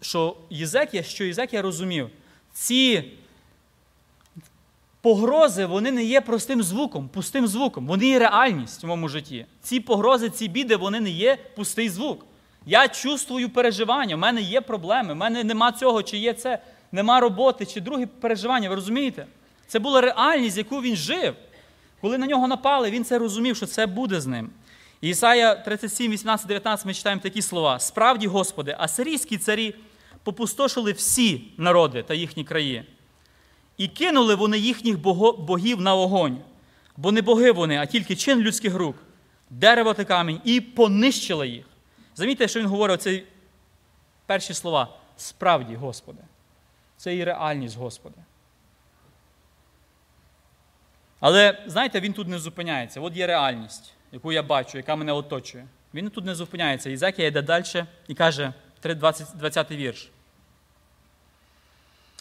Що 0.01 0.37
Єзекія, 0.49 1.03
що 1.03 1.23
Єзекія 1.23 1.61
розумів, 1.61 2.09
ці 2.53 3.11
погрози 5.01 5.65
вони 5.65 5.91
не 5.91 6.03
є 6.03 6.21
простим 6.21 6.63
звуком, 6.63 7.09
пустим 7.09 7.47
звуком. 7.47 7.87
Вони 7.87 8.07
є 8.07 8.19
реальність 8.19 8.83
в 8.83 8.87
моєму 8.87 9.09
житті. 9.09 9.45
Ці 9.61 9.79
погрози, 9.79 10.29
ці 10.29 10.47
біди, 10.47 10.75
вони 10.75 10.99
не 10.99 11.09
є 11.09 11.37
пустий 11.55 11.89
звук. 11.89 12.25
Я 12.65 12.87
чувствую 12.87 13.49
переживання, 13.49 14.15
в 14.15 14.19
мене 14.19 14.41
є 14.41 14.61
проблеми, 14.61 15.13
в 15.13 15.17
мене 15.17 15.43
нема 15.43 15.71
цього, 15.71 16.03
чи 16.03 16.17
є 16.17 16.33
це, 16.33 16.59
нема 16.91 17.19
роботи, 17.19 17.65
чи 17.65 17.81
другі 17.81 18.05
переживання. 18.05 18.69
Ви 18.69 18.75
розумієте? 18.75 19.25
Це 19.67 19.79
була 19.79 20.01
реальність, 20.01 20.57
яку 20.57 20.81
він 20.81 20.95
жив. 20.95 21.35
Коли 22.01 22.17
на 22.17 22.27
нього 22.27 22.47
напали, 22.47 22.91
він 22.91 23.05
це 23.05 23.19
розумів, 23.19 23.55
що 23.55 23.65
це 23.65 23.87
буде 23.87 24.21
з 24.21 24.27
ним. 24.27 24.49
Ісая 25.01 25.55
37, 25.55 26.11
18, 26.11 26.47
19 26.47 26.85
ми 26.85 26.93
читаємо 26.93 27.21
такі 27.21 27.41
слова. 27.41 27.79
Справді, 27.79 28.27
Господи, 28.27 28.75
асирійські 28.79 29.37
царі 29.37 29.75
попустошили 30.23 30.91
всі 30.91 31.43
народи 31.57 32.03
та 32.03 32.13
їхні 32.13 32.43
краї. 32.43 32.83
І 33.77 33.87
кинули 33.87 34.35
вони 34.35 34.57
їхніх 34.57 34.99
богів 35.37 35.81
на 35.81 35.95
огонь, 35.95 36.37
бо 36.97 37.11
не 37.11 37.21
боги 37.21 37.51
вони, 37.51 37.77
а 37.77 37.85
тільки 37.85 38.15
чин 38.15 38.39
людських 38.39 38.75
рук, 38.75 38.95
дерево 39.49 39.93
та 39.93 40.05
камінь, 40.05 40.41
і 40.43 40.61
понищили 40.61 41.47
їх. 41.47 41.65
Замітьте, 42.15 42.47
що 42.47 42.59
він 42.59 42.67
говорив 42.67 42.97
ці 42.97 43.23
перші 44.25 44.53
слова. 44.53 44.97
Справді, 45.17 45.75
Господи. 45.75 46.21
Це 46.97 47.15
і 47.15 47.23
реальність 47.23 47.77
Господа. 47.77 48.17
Але 51.19 51.63
знаєте, 51.67 51.99
він 51.99 52.13
тут 52.13 52.27
не 52.27 52.39
зупиняється. 52.39 53.01
От 53.01 53.15
є 53.15 53.27
реальність, 53.27 53.93
яку 54.11 54.31
я 54.31 54.43
бачу, 54.43 54.77
яка 54.77 54.95
мене 54.95 55.11
оточує. 55.11 55.65
Він 55.93 56.09
тут 56.09 56.25
не 56.25 56.35
зупиняється. 56.35 56.89
Ізекія 56.89 57.27
йде 57.27 57.41
далі 57.41 57.85
і 58.07 58.13
каже, 58.13 58.53
20, 58.83 59.27
20 59.35 59.71
вірш. 59.71 60.09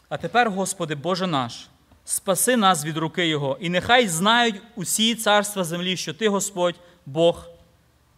А 0.08 0.16
тепер, 0.16 0.50
Господи, 0.50 0.94
Боже 0.94 1.26
наш, 1.26 1.68
спаси 2.04 2.56
нас 2.56 2.84
від 2.84 2.96
руки 2.96 3.26
Його, 3.26 3.58
і 3.60 3.68
нехай 3.68 4.08
знають 4.08 4.62
усі 4.76 5.14
царства 5.14 5.64
землі, 5.64 5.96
що 5.96 6.14
Ти, 6.14 6.28
Господь, 6.28 6.74
Бог 7.06 7.48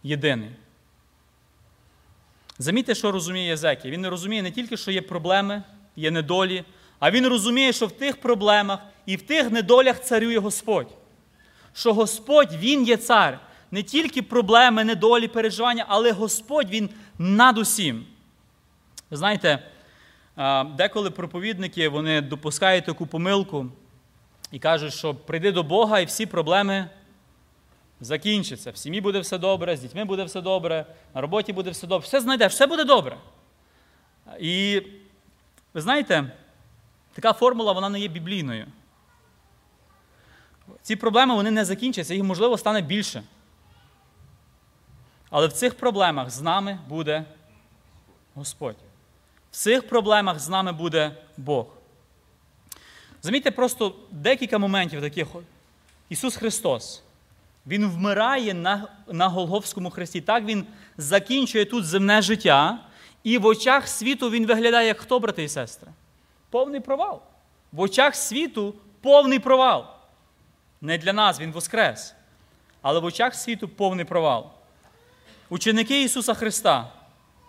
єдиний. 0.03 0.49
Замітьте, 2.57 2.95
що 2.95 3.11
розуміє 3.11 3.47
Єзекія. 3.47 3.93
Він 3.93 4.01
не 4.01 4.09
розуміє 4.09 4.41
не 4.41 4.51
тільки, 4.51 4.77
що 4.77 4.91
є 4.91 5.01
проблеми, 5.01 5.63
є 5.95 6.11
недолі, 6.11 6.63
а 6.99 7.11
він 7.11 7.27
розуміє, 7.27 7.73
що 7.73 7.87
в 7.87 7.91
тих 7.91 8.21
проблемах 8.21 8.79
і 9.05 9.15
в 9.15 9.21
тих 9.21 9.51
недолях 9.51 10.01
царює 10.01 10.37
Господь. 10.37 10.97
Що 11.73 11.93
Господь 11.93 12.53
Він 12.53 12.83
є 12.83 12.97
цар. 12.97 13.39
Не 13.71 13.83
тільки 13.83 14.21
проблеми, 14.21 14.83
недолі, 14.83 15.27
переживання, 15.27 15.85
але 15.87 16.11
Господь 16.11 16.69
Він 16.69 16.89
над 17.17 17.57
усім. 17.57 18.05
Ви 19.09 19.17
знаєте, 19.17 19.63
деколи 20.77 21.11
проповідники 21.11 21.89
вони 21.89 22.21
допускають 22.21 22.85
таку 22.85 23.05
помилку 23.05 23.67
і 24.51 24.59
кажуть, 24.59 24.93
що 24.93 25.15
прийди 25.15 25.51
до 25.51 25.63
Бога 25.63 25.99
і 25.99 26.05
всі 26.05 26.25
проблеми 26.25 26.89
закінчаться. 28.01 28.71
В 28.71 28.77
сім'ї 28.77 29.01
буде 29.01 29.19
все 29.19 29.37
добре, 29.37 29.77
з 29.77 29.81
дітьми 29.81 30.05
буде 30.05 30.23
все 30.23 30.41
добре, 30.41 30.85
на 31.15 31.21
роботі 31.21 31.53
буде 31.53 31.69
все 31.69 31.87
добре, 31.87 32.05
все 32.05 32.21
знайдеш, 32.21 32.53
все 32.53 32.67
буде 32.67 32.83
добре. 32.83 33.17
І 34.39 34.81
ви 35.73 35.81
знаєте, 35.81 36.31
така 37.13 37.33
формула 37.33 37.71
вона 37.71 37.89
не 37.89 37.99
є 37.99 38.07
біблійною. 38.07 38.65
Ці 40.81 40.95
проблеми 40.95 41.35
вони 41.35 41.51
не 41.51 41.65
закінчаться, 41.65 42.13
їх, 42.13 42.23
можливо, 42.23 42.57
стане 42.57 42.81
більше. 42.81 43.23
Але 45.29 45.47
в 45.47 45.53
цих 45.53 45.75
проблемах 45.75 46.29
з 46.29 46.41
нами 46.41 46.79
буде 46.89 47.25
Господь. 48.35 48.75
В 49.51 49.55
цих 49.55 49.87
проблемах 49.87 50.39
з 50.39 50.49
нами 50.49 50.71
буде 50.71 51.11
Бог. 51.37 51.65
Замітьте 53.21 53.51
просто 53.51 53.95
декілька 54.11 54.57
моментів 54.57 55.01
таких. 55.01 55.27
Ісус 56.09 56.35
Христос. 56.35 57.03
Він 57.67 57.89
вмирає 57.89 58.53
на 58.53 58.87
на 59.07 59.27
Голговському 59.27 59.89
хресті. 59.89 60.21
Так 60.21 60.45
Він 60.45 60.65
закінчує 60.97 61.65
тут 61.65 61.85
земне 61.85 62.21
життя, 62.21 62.79
і 63.23 63.37
в 63.37 63.45
очах 63.45 63.87
світу 63.87 64.29
Він 64.29 64.45
виглядає 64.45 64.87
як 64.87 64.99
хто, 64.99 65.19
брати 65.19 65.43
і 65.43 65.49
сестри? 65.49 65.91
Повний 66.49 66.79
провал. 66.79 67.21
В 67.71 67.79
очах 67.81 68.15
світу 68.15 68.73
повний 69.01 69.39
провал. 69.39 69.85
Не 70.81 70.97
для 70.97 71.13
нас 71.13 71.39
Він 71.39 71.51
воскрес. 71.51 72.15
Але 72.81 72.99
в 72.99 73.05
очах 73.05 73.35
світу 73.35 73.67
повний 73.67 74.05
провал. 74.05 74.49
Ученики 75.49 76.03
Ісуса 76.03 76.33
Христа, 76.33 76.87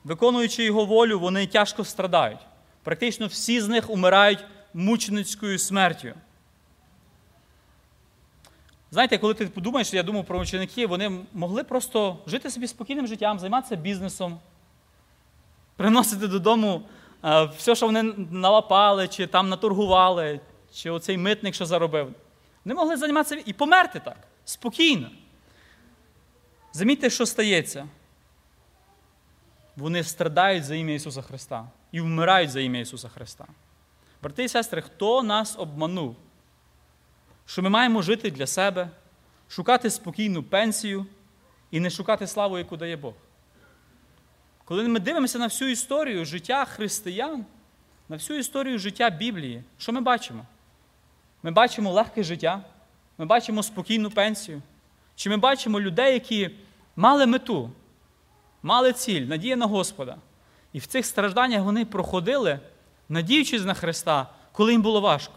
виконуючи 0.05 0.65
Його 0.65 0.85
волю, 0.85 1.21
вони 1.21 1.47
тяжко 1.47 1.85
страдають. 1.85 2.41
Практично 2.83 3.27
всі 3.27 3.61
з 3.61 3.69
них 3.69 3.91
умирають 3.91 4.45
мученицькою 4.75 5.59
смертю. 5.59 6.15
Знаєте, 8.91 9.19
коли 9.19 9.35
ти 9.35 9.47
подумаєш, 9.47 9.95
я 9.95 10.03
думав 10.03 10.25
про 10.25 10.39
учеників, 10.39 10.89
вони 10.89 11.11
могли 11.33 11.65
просто 11.65 12.19
жити 12.27 12.51
собі 12.51 12.67
спокійним 12.67 13.07
життям, 13.07 13.39
займатися 13.39 13.77
бізнесом, 13.77 14.39
приносити 15.77 16.29
додому 16.29 16.83
е, 17.25 17.45
все, 17.45 17.75
що 17.75 17.87
вони 17.87 18.03
налапали, 18.31 19.09
чи 19.09 19.27
там 19.27 19.49
наторгували, 19.49 20.41
чи 20.75 20.91
оцей 20.91 21.19
митник, 21.19 21.55
що 21.55 21.67
заробив. 21.67 22.15
Вони 22.65 22.75
могли 22.75 22.97
займатися 22.97 23.43
і 23.47 23.53
померти 23.53 24.01
так, 24.01 24.17
спокійно. 24.45 25.11
Замітьте, 26.73 27.11
що 27.11 27.27
стається. 27.27 27.89
Вони 29.77 30.05
страдають 30.05 30.65
за 30.65 30.75
ім'я 30.75 30.95
Ісуса 30.95 31.23
Христа 31.23 31.69
і 31.93 32.01
вмирають 32.01 32.51
за 32.51 32.61
ім'я 32.61 32.81
Ісуса 32.81 33.09
Христа. 33.09 33.47
Брати 34.23 34.45
і 34.45 34.49
сестри, 34.49 34.83
хто 34.83 35.23
нас 35.23 35.59
обманув? 35.59 36.17
що 37.47 37.63
ми 37.63 37.69
маємо 37.69 38.03
жити 38.03 38.31
для 38.31 38.47
себе, 38.47 38.91
шукати 39.49 39.91
спокійну 39.91 40.43
пенсію 40.43 41.07
і 41.71 41.81
не 41.81 41.91
шукати 41.91 42.27
славу, 42.27 42.59
яку 42.59 42.77
дає 42.77 42.97
Бог. 42.97 43.15
Коли 44.65 44.89
ми 44.89 45.01
дивимося 45.01 45.39
на 45.39 45.47
всю 45.47 45.71
історію 45.71 46.25
життя 46.25 46.65
християн, 46.65 47.45
на 48.09 48.17
всю 48.17 48.39
історію 48.39 48.79
життя 48.79 49.11
Біблії, 49.11 49.65
що 49.79 49.93
ми 49.93 50.01
бачимо? 50.01 50.47
Ми 51.43 51.51
бачимо 51.51 51.93
легке 51.93 52.23
життя, 52.23 52.63
ми 53.19 53.25
бачимо 53.25 53.63
спокійну 53.63 54.11
пенсію. 54.11 54.63
Чи 55.17 55.31
ми 55.31 55.37
бачимо 55.37 55.81
людей, 55.81 56.15
які 56.15 56.51
мали 56.97 57.27
мету, 57.27 57.71
мали 58.63 58.93
ціль, 58.93 59.23
надія 59.23 59.57
на 59.57 59.67
Господа. 59.67 60.17
І 60.73 60.79
в 60.79 60.87
цих 60.87 61.07
стражданнях 61.07 61.63
вони 61.63 61.85
проходили, 61.85 62.61
надіючись 63.09 63.65
на 63.65 63.75
Христа, 63.75 64.27
коли 64.53 64.73
їм 64.73 64.83
було 64.83 65.01
важко. 65.01 65.35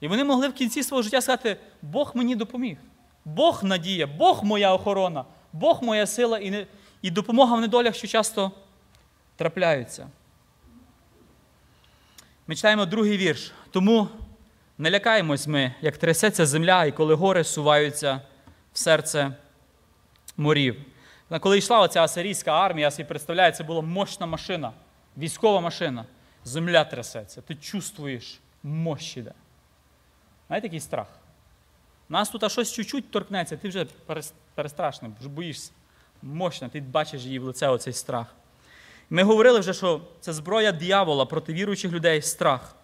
І 0.00 0.08
вони 0.08 0.24
могли 0.24 0.48
в 0.48 0.52
кінці 0.52 0.82
свого 0.82 1.02
життя 1.02 1.20
сказати, 1.20 1.56
Бог 1.82 2.12
мені 2.14 2.36
допоміг. 2.36 2.76
Бог 3.24 3.64
надія, 3.64 4.06
Бог 4.06 4.44
моя 4.44 4.72
охорона, 4.72 5.24
Бог 5.52 5.82
моя 5.82 6.06
сила 6.06 6.38
і 6.38 6.50
не, 6.50 6.66
і 7.02 7.10
допомога 7.10 7.56
в 7.56 7.60
недолях, 7.60 7.94
що 7.94 8.06
часто 8.06 8.52
трапляються. 9.36 10.08
Ми 12.46 12.56
читаємо 12.56 12.86
другий 12.86 13.16
вірш. 13.16 13.52
Тому 13.70 14.08
не 14.78 14.90
лякаємось 14.90 15.46
ми, 15.46 15.74
як 15.80 15.96
трясеться 15.96 16.46
земля, 16.46 16.84
і 16.84 16.92
коли 16.92 17.14
гори 17.14 17.44
суваються 17.44 18.20
в 18.72 18.78
серце 18.78 19.34
морів. 20.36 20.84
Коли 21.40 21.58
йшла 21.58 21.80
оця 21.80 22.02
асирійська 22.02 22.52
армія, 22.52 22.86
я 22.86 22.90
собі 22.90 23.08
представляю, 23.08 23.52
це 23.52 23.64
була 23.64 23.80
мощна 23.80 24.26
машина, 24.26 24.72
військова 25.16 25.60
машина. 25.60 26.04
Земля 26.44 26.84
трясеться, 26.84 27.40
ти 27.40 27.54
чувствуєш 27.54 28.40
мощі. 28.62 29.22
де. 29.22 29.32
Знаєте, 30.46 30.66
який 30.66 30.80
страх? 30.80 31.06
Нас 32.08 32.28
тут 32.28 32.52
щось 32.52 32.72
чуть-чуть 32.72 33.10
торкнеться, 33.10 33.56
ти 33.56 33.68
вже 33.68 33.86
перестрашний, 34.54 35.10
вже 35.20 35.28
боїшся. 35.28 35.72
Мощно, 36.22 36.68
ти 36.68 36.80
бачиш 36.80 37.22
її 37.22 37.38
в 37.38 37.44
лице 37.44 37.68
оцей 37.68 37.92
страх. 37.92 38.26
Ми 39.10 39.22
говорили 39.22 39.60
вже, 39.60 39.74
що 39.74 40.00
це 40.20 40.32
зброя 40.32 40.72
диявола 40.72 41.26
проти 41.26 41.52
віруючих 41.52 41.92
людей 41.92 42.22
страх. 42.22 42.76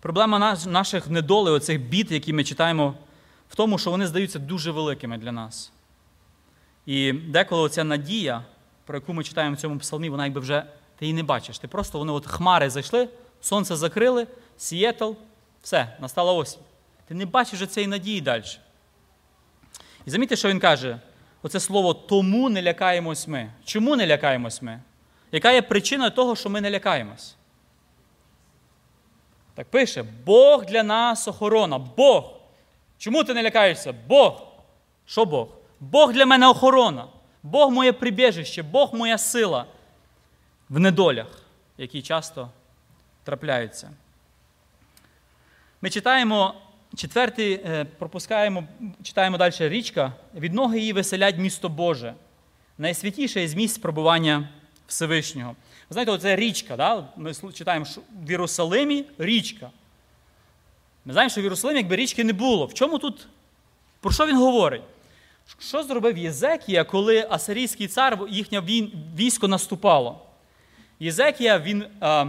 Проблема 0.00 0.56
наших 0.66 1.08
недолей, 1.08 1.54
оцих 1.54 1.80
бід, 1.80 2.12
які 2.12 2.32
ми 2.32 2.44
читаємо, 2.44 2.94
в 3.50 3.56
тому, 3.56 3.78
що 3.78 3.90
вони 3.90 4.06
здаються 4.06 4.38
дуже 4.38 4.70
великими 4.70 5.18
для 5.18 5.32
нас. 5.32 5.72
І 6.86 7.12
деколи 7.12 7.62
оця 7.62 7.84
надія 7.84 8.44
про 8.88 8.96
яку 8.96 9.12
ми 9.12 9.24
читаємо 9.24 9.54
в 9.56 9.58
цьому 9.58 9.78
псалмі, 9.78 10.08
вона 10.08 10.24
якби 10.24 10.40
вже 10.40 10.62
ти 10.98 11.04
її 11.06 11.14
не 11.14 11.22
бачиш. 11.22 11.58
Ти 11.58 11.68
просто 11.68 11.98
вони 11.98 12.12
от 12.12 12.26
хмари 12.26 12.70
зайшли, 12.70 13.08
сонце 13.40 13.76
закрили, 13.76 14.26
Сієтл, 14.56 15.10
все, 15.62 15.96
настала 16.00 16.32
осінь. 16.32 16.60
Ти 17.08 17.14
не 17.14 17.26
бачиш 17.26 17.54
вже 17.54 17.66
цієї 17.66 17.88
надії 17.88 18.20
далі. 18.20 18.44
І 20.06 20.10
замітьте, 20.10 20.36
що 20.36 20.48
він 20.48 20.60
каже: 20.60 21.00
оце 21.42 21.60
слово 21.60 21.94
тому 21.94 22.48
не 22.48 22.62
лякаємось 22.62 23.28
ми. 23.28 23.52
Чому 23.64 23.96
не 23.96 24.06
лякаємось 24.06 24.62
ми? 24.62 24.80
Яка 25.32 25.52
є 25.52 25.62
причина 25.62 26.10
того, 26.10 26.36
що 26.36 26.50
ми 26.50 26.60
не 26.60 26.70
лякаємось? 26.70 27.36
Так 29.58 29.70
пише: 29.70 30.02
Бог 30.02 30.66
для 30.66 30.82
нас 30.82 31.28
охорона. 31.28 31.78
Бог. 31.78 32.32
Чому 32.98 33.24
ти 33.24 33.34
не 33.34 33.42
лякаєшся? 33.42 33.94
Бог. 34.08 34.42
Що 35.06 35.24
Бог? 35.24 35.48
Бог 35.80 36.12
для 36.12 36.26
мене 36.26 36.48
охорона. 36.48 37.06
Бог 37.42 37.70
моє 37.70 37.92
прибіжище, 37.92 38.62
Бог 38.62 38.94
моя 38.94 39.18
сила 39.18 39.66
в 40.68 40.78
недолях, 40.78 41.26
які 41.78 42.02
часто 42.02 42.48
трапляються. 43.24 43.90
Ми 45.82 45.90
читаємо 45.90 46.54
четвертий, 46.96 47.52
е, 47.52 47.84
пропускаємо, 47.84 48.64
читаємо 49.02 49.38
далі 49.38 49.54
річка, 49.58 50.12
від 50.34 50.54
ноги 50.54 50.78
її 50.78 50.92
веселять 50.92 51.38
місто 51.38 51.68
Боже, 51.68 52.14
найсвятіше 52.78 53.42
із 53.42 53.54
місць 53.54 53.78
пробування 53.78 54.48
Всевишнього. 54.86 55.56
Знаєте, 55.90 56.12
оце 56.12 56.36
річка, 56.36 56.76
да? 56.76 57.08
ми 57.16 57.32
читаємо 57.54 57.84
що 57.84 58.00
в 58.26 58.30
Єрусалимі 58.30 59.04
річка. 59.18 59.70
Ми 61.04 61.12
знаємо, 61.12 61.30
що 61.30 61.40
в 61.40 61.44
Єрусалимі 61.44 61.80
якби 61.80 61.96
річки 61.96 62.24
не 62.24 62.32
було. 62.32 62.66
В 62.66 62.74
чому 62.74 62.98
тут? 62.98 63.26
Про 64.00 64.12
що 64.12 64.26
він 64.26 64.36
говорить? 64.36 64.82
Що 65.58 65.82
зробив 65.82 66.18
Єзекія, 66.18 66.84
коли 66.84 67.26
асирійський 67.30 67.88
цар, 67.88 68.18
їхнє 68.30 68.60
військо 69.16 69.48
наступало? 69.48 70.20
Єзекія, 71.00 71.58
він, 71.58 71.84
а, 72.00 72.26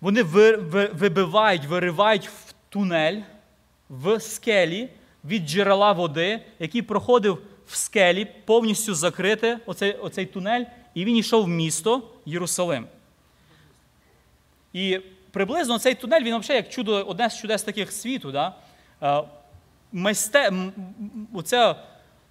вони 0.00 0.22
вибивають, 0.22 1.64
виривають 1.64 2.28
в 2.28 2.54
тунель 2.68 3.20
в 3.88 4.20
скелі 4.20 4.88
від 5.24 5.48
джерела 5.48 5.92
води, 5.92 6.40
який 6.58 6.82
проходив 6.82 7.42
в 7.66 7.76
скелі, 7.76 8.24
повністю 8.44 8.94
закрити 8.94 9.58
оцей, 9.66 9.92
оцей 9.92 10.26
тунель, 10.26 10.64
і 10.96 11.04
він 11.04 11.16
йшов 11.16 11.44
в 11.44 11.48
місто 11.48 12.02
Єрусалим. 12.26 12.86
І 14.72 15.00
приблизно 15.30 15.78
цей 15.78 15.94
тунель, 15.94 16.22
він 16.22 16.38
взагалі 16.38 16.56
як 16.56 16.68
чудо, 16.68 17.04
одне 17.04 17.30
з 17.30 17.38
чудес 17.40 17.62
таких 17.62 17.92
світу. 17.92 18.32
Да? 18.32 18.54
Майсте, 19.92 20.52
оця 21.34 21.76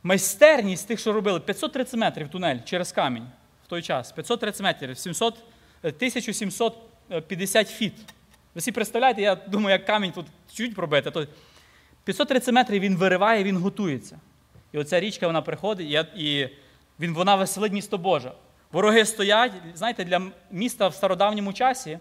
майстерність 0.03 0.87
тих, 0.87 0.99
що 0.99 1.13
робили, 1.13 1.39
530 1.39 1.99
метрів 1.99 2.29
тунель 2.29 2.57
через 2.65 2.91
камінь 2.91 3.27
в 3.65 3.67
той 3.67 3.81
час. 3.81 4.11
530 4.11 4.61
метрів, 4.61 4.97
700, 4.97 5.33
1750 5.81 7.69
фіт. 7.69 7.93
Ви 8.55 8.59
всі 8.59 8.71
представляєте, 8.71 9.21
я 9.21 9.35
думаю, 9.35 9.73
як 9.73 9.85
камінь 9.85 10.11
тут 10.11 10.25
чуть 10.53 10.75
пробити, 10.75 11.11
то 11.11 11.27
530 12.03 12.53
метрів 12.53 12.81
він 12.81 12.97
вириває, 12.97 13.43
він 13.43 13.57
готується. 13.57 14.19
І 14.71 14.77
оця 14.77 14.99
річка 14.99 15.27
вона 15.27 15.41
приходить, 15.41 15.89
і 16.15 16.49
він, 16.99 17.13
вона 17.13 17.35
веселить 17.35 17.73
місто 17.73 17.97
Боже. 17.97 18.31
Вороги 18.75 19.05
стоять, 19.05 19.51
знаєте, 19.73 20.03
для 20.03 20.21
міста 20.51 20.87
в 20.87 20.93
стародавньому 20.93 21.53
часі, 21.53 21.99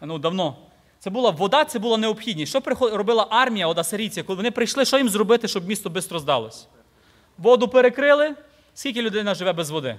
ну 0.00 0.18
давно, 0.18 0.56
це 0.98 1.10
була 1.10 1.30
вода, 1.30 1.64
це 1.64 1.78
була 1.78 1.96
необхідність. 1.96 2.50
Що 2.50 2.60
робила 2.96 3.26
армія 3.30 3.66
от 3.66 3.86
коли 4.26 4.36
вони 4.36 4.50
прийшли, 4.50 4.84
що 4.84 4.98
їм 4.98 5.08
зробити, 5.08 5.48
щоб 5.48 5.68
місто 5.68 5.90
швидко 5.90 6.18
здалося? 6.18 6.66
Воду 7.38 7.68
перекрили, 7.68 8.34
скільки 8.74 9.02
людина 9.02 9.34
живе 9.34 9.52
без 9.52 9.70
води? 9.70 9.98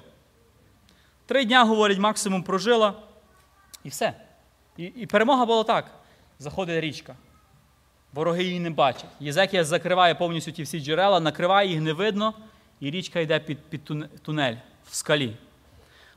Три 1.25 1.45
дня, 1.45 1.63
говорять, 1.63 1.99
максимум 1.99 2.43
прожила, 2.43 2.93
і 3.83 3.89
все. 3.89 4.13
І, 4.77 4.83
і 4.83 5.05
перемога 5.05 5.45
була 5.45 5.63
так: 5.63 5.85
заходить 6.39 6.83
річка. 6.83 7.15
Вороги 8.13 8.43
її 8.43 8.59
не 8.59 8.69
бачать. 8.69 9.09
Єзекія 9.19 9.63
закриває 9.63 10.15
повністю 10.15 10.51
ті 10.51 10.63
всі 10.63 10.79
джерела, 10.79 11.19
накриває 11.19 11.69
їх 11.69 11.81
не 11.81 11.93
видно, 11.93 12.33
і 12.79 12.91
річка 12.91 13.19
йде 13.19 13.39
під 13.39 13.59
під 13.59 13.83
тунель 14.21 14.55
в 14.89 14.95
скалі. 14.95 15.35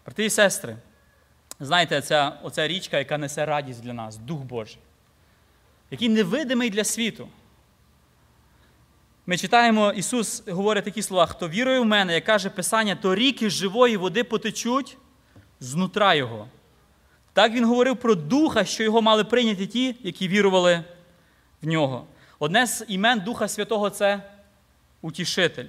Брати 0.06 0.24
і 0.24 0.30
сестри, 0.30 0.76
знаєте, 1.60 2.00
ця, 2.00 2.38
оця 2.42 2.68
річка, 2.68 2.98
яка 2.98 3.18
несе 3.18 3.46
радість 3.46 3.82
для 3.82 3.92
нас, 3.92 4.16
Дух 4.16 4.40
Божий, 4.40 4.78
який 5.90 6.08
невидимий 6.08 6.70
для 6.70 6.84
світу. 6.84 7.28
Ми 9.26 9.38
читаємо, 9.38 9.92
Ісус 9.92 10.48
говорить 10.48 10.84
такі 10.84 11.02
слова: 11.02 11.26
хто 11.26 11.48
вірує 11.48 11.80
в 11.80 11.84
мене, 11.84 12.14
як 12.14 12.24
каже 12.24 12.50
Писання, 12.50 12.96
то 12.96 13.14
ріки 13.14 13.50
живої 13.50 13.96
води 13.96 14.24
потечуть 14.24 14.96
знутра 15.60 16.14
Його. 16.14 16.48
Так 17.32 17.52
Він 17.52 17.64
говорив 17.64 17.96
про 17.96 18.14
Духа, 18.14 18.64
що 18.64 18.82
його 18.82 19.02
мали 19.02 19.24
прийняти 19.24 19.66
ті, 19.66 19.96
які 20.02 20.28
вірували 20.28 20.84
в 21.62 21.66
нього. 21.66 22.06
Одне 22.38 22.66
з 22.66 22.84
імен 22.88 23.20
Духа 23.20 23.48
Святого 23.48 23.90
це 23.90 24.22
утішитель. 25.02 25.66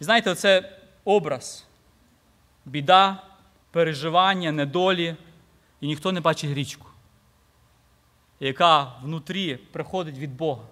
І 0.00 0.04
знаєте, 0.04 0.34
це 0.34 0.78
образ, 1.04 1.64
біда, 2.64 3.22
переживання, 3.70 4.52
недолі, 4.52 5.16
і 5.80 5.86
ніхто 5.86 6.12
не 6.12 6.20
бачить 6.20 6.54
річку, 6.54 6.86
яка 8.40 8.92
внутрі 9.02 9.56
приходить 9.56 10.18
від 10.18 10.36
Бога, 10.36 10.62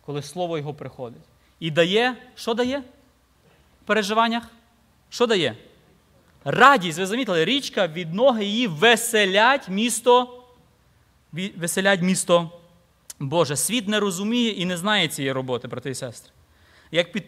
коли 0.00 0.22
Слово 0.22 0.58
Його 0.58 0.74
приходить. 0.74 1.22
І 1.60 1.70
дає, 1.70 2.16
що 2.34 2.54
дає 2.54 2.78
в 3.82 3.86
переживаннях? 3.86 4.50
Що 5.08 5.26
дає? 5.26 5.56
Радість, 6.44 6.98
ви 6.98 7.06
замітили, 7.06 7.44
річка 7.44 7.86
від 7.86 8.14
ноги 8.14 8.44
її 8.44 8.66
веселять 8.66 9.68
місто, 9.68 10.44
веселять 11.32 12.02
місто 12.02 12.50
Боже, 13.18 13.56
світ 13.56 13.88
не 13.88 14.00
розуміє 14.00 14.50
і 14.50 14.64
не 14.64 14.76
знає 14.76 15.08
цієї 15.08 15.32
роботи, 15.32 15.68
брати 15.68 15.90
і 15.90 15.94
сестри. 15.94 16.32
Як 16.90 17.12
під 17.12 17.24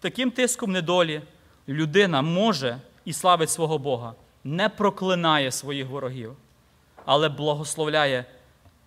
таким 0.00 0.30
тиском 0.30 0.72
недолі 0.72 1.22
людина 1.68 2.22
може 2.22 2.80
і 3.04 3.12
славить 3.12 3.50
свого 3.50 3.78
Бога, 3.78 4.14
не 4.44 4.68
проклинає 4.68 5.52
своїх 5.52 5.88
ворогів, 5.88 6.36
але 7.04 7.28
благословляє, 7.28 8.24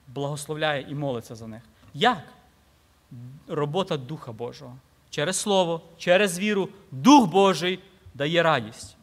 благословляє 0.08 0.86
і 0.90 0.96
молиться 0.96 1.36
за 1.36 1.48
них. 1.48 1.62
Як? 1.94 2.24
Робота 3.48 3.98
Духа 3.98 4.32
Божого. 4.32 4.78
Через 5.10 5.36
Слово, 5.38 5.82
через 5.98 6.40
віру, 6.40 6.70
Дух 6.92 7.30
Божий 7.30 7.80
дає 8.14 8.44
радість. 8.44 8.98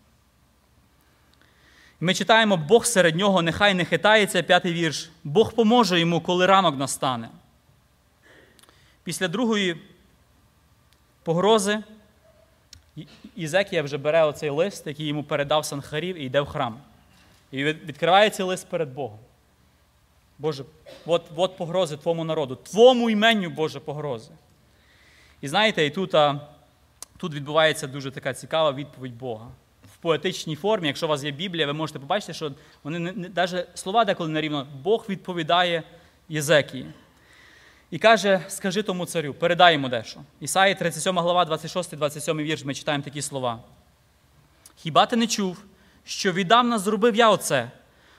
Ми 2.00 2.14
читаємо, 2.14 2.56
Бог 2.56 2.84
серед 2.86 3.16
нього 3.16 3.42
нехай 3.42 3.74
не 3.74 3.84
хитається, 3.84 4.42
п'ятий 4.42 4.72
вірш. 4.72 5.10
Бог 5.24 5.52
поможе 5.52 6.00
йому, 6.00 6.20
коли 6.20 6.46
ранок 6.46 6.78
настане. 6.78 7.28
Після 9.04 9.28
другої 9.28 9.82
погрози 11.22 11.82
Ізекія 13.36 13.82
вже 13.82 13.98
бере 13.98 14.24
оцей 14.24 14.50
лист, 14.50 14.86
який 14.86 15.06
йому 15.06 15.24
передав 15.24 15.64
Санхарів, 15.64 16.16
і 16.16 16.24
йде 16.24 16.40
в 16.40 16.46
храм. 16.46 16.78
І 17.50 17.64
відкриває 17.64 18.30
цей 18.30 18.46
лист 18.46 18.68
перед 18.68 18.94
Богом. 18.94 19.18
Боже, 20.38 20.64
от, 21.06 21.22
от 21.36 21.56
погрози 21.56 21.96
твому 21.96 22.24
народу, 22.24 22.56
твому 22.56 23.10
іменню, 23.10 23.50
Боже, 23.50 23.80
погрози. 23.80 24.30
І 25.40 25.48
знаєте, 25.48 25.86
і 25.86 25.90
тут 25.90 26.14
а, 26.14 26.40
тут 27.16 27.34
відбувається 27.34 27.86
дуже 27.86 28.10
така 28.10 28.34
цікава 28.34 28.72
відповідь 28.72 29.18
Бога. 29.18 29.48
В 29.94 29.96
поетичній 29.96 30.56
формі, 30.56 30.86
якщо 30.86 31.06
у 31.06 31.08
вас 31.08 31.24
є 31.24 31.30
Біблія, 31.30 31.66
ви 31.66 31.72
можете 31.72 31.98
побачити, 31.98 32.34
що 32.34 32.52
вони 32.82 33.12
навіть 33.34 33.66
слова 33.74 34.04
деколи 34.04 34.30
не 34.30 34.40
рівно, 34.40 34.66
Бог 34.82 35.06
відповідає 35.08 35.82
Єзекії. 36.28 36.86
І 37.92 37.98
каже, 37.98 38.40
скажи 38.48 38.82
тому 38.82 39.06
царю, 39.06 39.34
передай 39.34 39.72
йому 39.72 39.88
дещо. 39.88 40.20
Ісаї 40.40 40.74
37 40.74 41.18
глава, 41.18 41.44
26-27 41.44 42.42
вірш, 42.42 42.64
ми 42.64 42.74
читаємо 42.74 43.04
такі 43.04 43.22
слова. 43.22 43.60
Хіба 44.76 45.06
ти 45.06 45.16
не 45.16 45.26
чув, 45.26 45.58
що 46.04 46.32
віддавна 46.32 46.78
зробив 46.78 47.16
я 47.16 47.30
оце, 47.30 47.70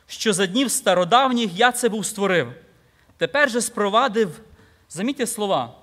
що 0.08 0.34
за 0.34 0.46
днів 0.46 0.72
стародавніх 0.72 1.54
я 1.54 1.72
це 1.72 1.90
був 1.90 2.06
створив? 2.06 2.54
Тепер 3.18 3.50
же 3.50 3.62
спровадив, 3.62 4.40
замітьте 4.90 5.28
слова, 5.28 5.76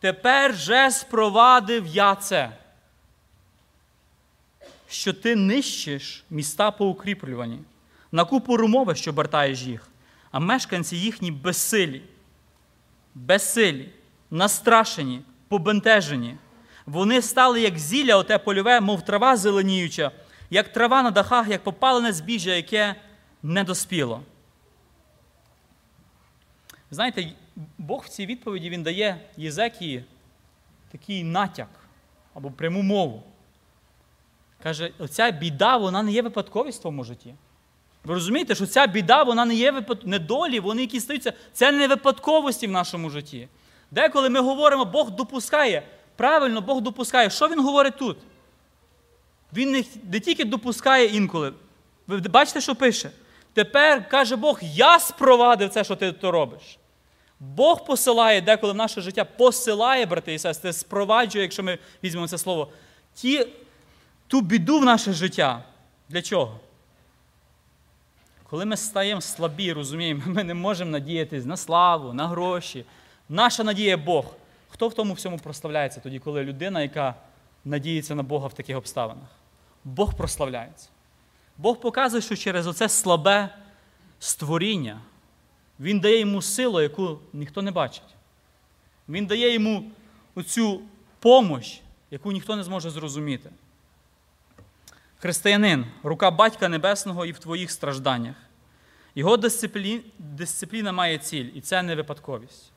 тепер 0.00 0.56
же 0.56 0.90
спровадив 0.90 1.86
я 1.86 2.14
це, 2.14 2.52
що 4.88 5.12
ти 5.12 5.36
нищиш 5.36 6.24
міста 6.30 6.70
поукріплювані, 6.70 7.58
на 8.12 8.24
купу 8.24 8.56
румови, 8.56 8.94
що 8.94 9.12
бартаєш 9.12 9.62
їх, 9.62 9.88
а 10.30 10.38
мешканці 10.38 10.96
їхні 10.96 11.30
безсилі 11.30 12.02
безсилі, 13.26 13.88
настрашені, 14.30 15.22
побентежені. 15.48 16.36
Вони 16.86 17.22
стали, 17.22 17.60
як 17.60 17.78
зілля, 17.78 18.16
оте 18.16 18.38
польове, 18.38 18.80
мов 18.80 19.04
трава 19.04 19.36
зеленіюча, 19.36 20.10
як 20.50 20.72
трава 20.72 21.02
на 21.02 21.10
дахах, 21.10 21.48
як 21.48 21.64
попалене 21.64 22.12
збіжжя, 22.12 22.54
яке 22.54 22.94
не 23.42 23.64
доспіло. 23.64 24.22
Знаєте, 26.90 27.32
Бог 27.78 28.04
в 28.04 28.08
цій 28.08 28.26
відповіді 28.26 28.70
Він 28.70 28.82
дає 28.82 29.20
Єзекії 29.36 30.04
такий 30.92 31.24
натяк 31.24 31.68
або 32.34 32.50
пряму 32.50 32.82
мову. 32.82 33.22
Каже, 34.62 34.92
оця 34.98 35.30
біда, 35.30 35.76
вона 35.76 36.02
не 36.02 36.12
є 36.12 36.22
випадковість 36.22 36.78
в 36.78 36.80
твоєму 36.80 37.04
житті. 37.04 37.34
Ви 38.04 38.14
розумієте, 38.14 38.54
що 38.54 38.66
ця 38.66 38.86
біда, 38.86 39.22
вона 39.22 39.44
не 39.44 39.54
є 39.54 39.70
випад... 39.70 40.06
недолі, 40.06 40.60
вони 40.60 40.80
які 40.80 41.00
стаються, 41.00 41.32
це 41.52 41.72
не 41.72 41.88
випадковості 41.88 42.66
в 42.66 42.70
нашому 42.70 43.10
житті. 43.10 43.48
Деколи 43.90 44.28
ми 44.28 44.40
говоримо, 44.40 44.84
Бог 44.84 45.10
допускає. 45.10 45.82
Правильно, 46.16 46.60
Бог 46.60 46.80
допускає. 46.80 47.30
Що 47.30 47.48
Він 47.48 47.60
говорить 47.60 47.96
тут? 47.96 48.16
Він 49.52 49.70
не, 49.70 49.84
не 50.12 50.20
тільки 50.20 50.44
допускає 50.44 51.06
інколи. 51.06 51.52
Ви 52.06 52.18
бачите, 52.18 52.60
що 52.60 52.74
пише? 52.74 53.10
Тепер 53.52 54.08
каже 54.08 54.36
Бог, 54.36 54.60
я 54.62 54.98
спровадив 54.98 55.70
це, 55.70 55.84
що 55.84 55.96
ти 55.96 56.12
то 56.12 56.30
робиш. 56.30 56.78
Бог 57.40 57.84
посилає 57.84 58.40
деколи 58.40 58.72
в 58.72 58.76
наше 58.76 59.00
життя, 59.00 59.24
посилає, 59.24 60.06
брати 60.06 60.34
і 60.34 60.38
сестри, 60.38 60.72
спроваджує, 60.72 61.42
якщо 61.42 61.62
ми 61.62 61.78
візьмемо 62.04 62.28
це 62.28 62.38
слово, 62.38 62.72
ті, 63.14 63.46
ту 64.26 64.40
біду 64.40 64.78
в 64.78 64.84
наше 64.84 65.12
життя. 65.12 65.64
Для 66.08 66.22
чого? 66.22 66.60
Коли 68.50 68.64
ми 68.64 68.76
стаємо 68.76 69.20
слабі, 69.20 69.72
розуміємо, 69.72 70.22
ми 70.26 70.44
не 70.44 70.54
можемо 70.54 70.90
надіятися 70.90 71.48
на 71.48 71.56
славу, 71.56 72.12
на 72.12 72.28
гроші. 72.28 72.84
Наша 73.28 73.64
надія 73.64 73.96
Бог. 73.96 74.24
Хто 74.68 74.88
в 74.88 74.94
тому 74.94 75.14
всьому 75.14 75.38
прославляється 75.38 76.00
тоді, 76.00 76.18
коли 76.18 76.44
людина, 76.44 76.82
яка 76.82 77.14
надіється 77.64 78.14
на 78.14 78.22
Бога 78.22 78.46
в 78.46 78.54
таких 78.54 78.76
обставинах? 78.76 79.28
Бог 79.84 80.14
прославляється. 80.14 80.88
Бог 81.58 81.80
показує, 81.80 82.22
що 82.22 82.36
через 82.36 82.66
оце 82.66 82.88
слабе 82.88 83.56
створіння 84.18 85.00
Він 85.80 86.00
дає 86.00 86.20
йому 86.20 86.42
силу, 86.42 86.80
яку 86.80 87.18
ніхто 87.32 87.62
не 87.62 87.70
бачить. 87.70 88.14
Він 89.08 89.26
дає 89.26 89.54
йому 89.54 89.90
оцю 90.34 90.80
помощь, 91.18 91.80
яку 92.10 92.32
ніхто 92.32 92.56
не 92.56 92.64
зможе 92.64 92.90
зрозуміти. 92.90 93.50
Християнин, 95.20 95.86
рука 96.02 96.30
Батька 96.30 96.68
Небесного 96.68 97.26
і 97.26 97.32
в 97.32 97.38
твоїх 97.38 97.70
стражданнях. 97.70 98.36
Його 99.14 99.36
дисциплі... 99.36 100.00
дисципліна 100.18 100.92
має 100.92 101.18
ціль, 101.18 101.44
і 101.54 101.60
це 101.60 101.82
не 101.82 101.96
випадковість. 101.96 102.72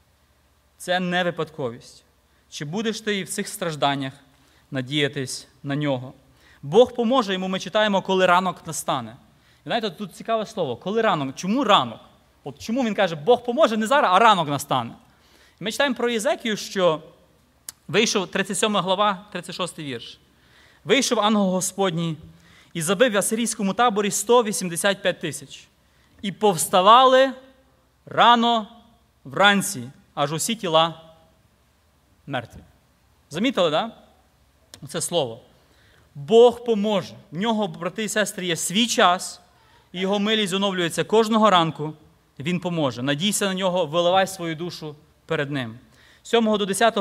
Це 0.78 1.00
не 1.00 1.24
випадковість. 1.24 2.04
Чи 2.50 2.66
будеш 2.66 3.02
ти 3.02 3.18
і 3.18 3.24
в 3.24 3.30
цих 3.30 3.48
стражданнях 3.48 4.14
надіятись 4.72 5.48
на 5.64 5.76
нього? 5.76 6.14
Бог 6.62 6.96
поможе 6.96 7.34
йому, 7.34 7.48
ми 7.48 7.60
читаємо, 7.60 8.02
коли 8.02 8.26
ранок 8.26 8.68
настане. 8.68 9.16
І 9.66 9.70
знаєте, 9.70 9.90
тут 9.90 10.16
цікаве 10.16 10.46
слово, 10.46 10.76
коли 10.76 11.02
ранок. 11.02 11.36
Чому 11.36 11.64
ранок? 11.64 12.00
От 12.44 12.60
чому 12.60 12.84
він 12.84 12.96
каже, 12.96 13.16
Бог 13.16 13.44
поможе 13.44 13.78
не 13.78 13.88
зараз, 13.88 14.12
а 14.14 14.20
ранок 14.20 14.50
настане. 14.50 14.94
І 15.62 15.64
ми 15.64 15.72
читаємо 15.72 15.96
про 15.96 16.10
Єзекію, 16.10 16.58
що 16.58 17.02
вийшов 17.88 18.28
37 18.28 18.78
глава, 18.78 19.26
36 19.32 19.80
вірш. 19.80 20.20
Вийшов 20.86 21.20
ангел 21.20 21.50
Господній 21.50 22.18
і 22.74 22.82
забив 22.82 23.12
в 23.12 23.18
асирійському 23.18 23.74
таборі 23.74 24.12
185 24.12 25.20
тисяч. 25.20 25.68
І 26.22 26.32
повставали 26.32 27.32
рано 28.06 28.68
вранці, 29.24 29.90
аж 30.14 30.34
усі 30.34 30.56
тіла 30.56 31.02
мертві. 32.28 32.60
Замітили, 33.30 33.72
так? 33.72 33.92
Да? 34.82 34.88
Це 34.88 35.02
слово. 35.02 35.42
Бог 36.16 36.64
поможе. 36.64 37.14
В 37.32 37.38
нього, 37.38 37.68
брати 37.68 38.04
і 38.04 38.10
сестри, 38.10 38.46
є 38.46 38.56
свій 38.56 38.88
час, 38.88 39.42
і 39.92 40.00
його 40.00 40.20
милість 40.20 40.54
оновлюється 40.54 41.04
кожного 41.04 41.50
ранку. 41.50 41.94
Він 42.40 42.60
поможе. 42.60 43.04
Надійся 43.04 43.46
на 43.46 43.54
нього, 43.54 43.86
виливай 43.86 44.28
свою 44.28 44.56
душу 44.56 44.96
перед 45.26 45.52
ним. 45.52 45.80
7 46.24 46.58
до 46.58 46.66
10 46.66 46.98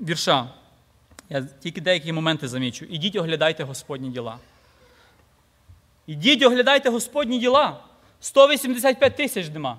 вірша. 0.00 0.48
Я 1.30 1.42
тільки 1.42 1.80
деякі 1.80 2.12
моменти 2.12 2.48
замічу. 2.48 2.84
Ідіть, 2.84 3.16
оглядайте 3.16 3.64
Господні 3.64 4.10
діла. 4.10 4.38
Ідіть, 6.06 6.42
оглядайте 6.42 6.90
Господні 6.90 7.38
діла. 7.38 7.80
185 8.20 9.16
тисяч 9.16 9.48
нема. 9.48 9.78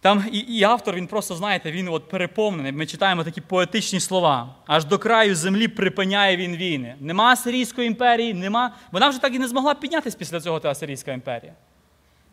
Там 0.00 0.24
і, 0.32 0.38
і 0.38 0.62
автор, 0.62 0.94
він 0.94 1.06
просто, 1.06 1.34
знаєте, 1.34 1.72
він 1.72 1.88
от 1.88 2.08
переповнений. 2.08 2.72
Ми 2.72 2.86
читаємо 2.86 3.24
такі 3.24 3.40
поетичні 3.40 4.00
слова. 4.00 4.54
Аж 4.66 4.84
до 4.84 4.98
краю 4.98 5.34
землі 5.34 5.68
припиняє 5.68 6.36
він 6.36 6.56
війни. 6.56 6.94
Нема 7.00 7.32
Асирійської 7.32 7.86
імперії, 7.86 8.34
нема. 8.34 8.76
Вона 8.92 9.08
вже 9.08 9.20
так 9.20 9.34
і 9.34 9.38
не 9.38 9.48
змогла 9.48 9.74
піднятися 9.74 10.18
після 10.18 10.40
цього 10.40 10.60
та 10.60 10.70
Асирійська 10.70 11.12
імперія. 11.12 11.52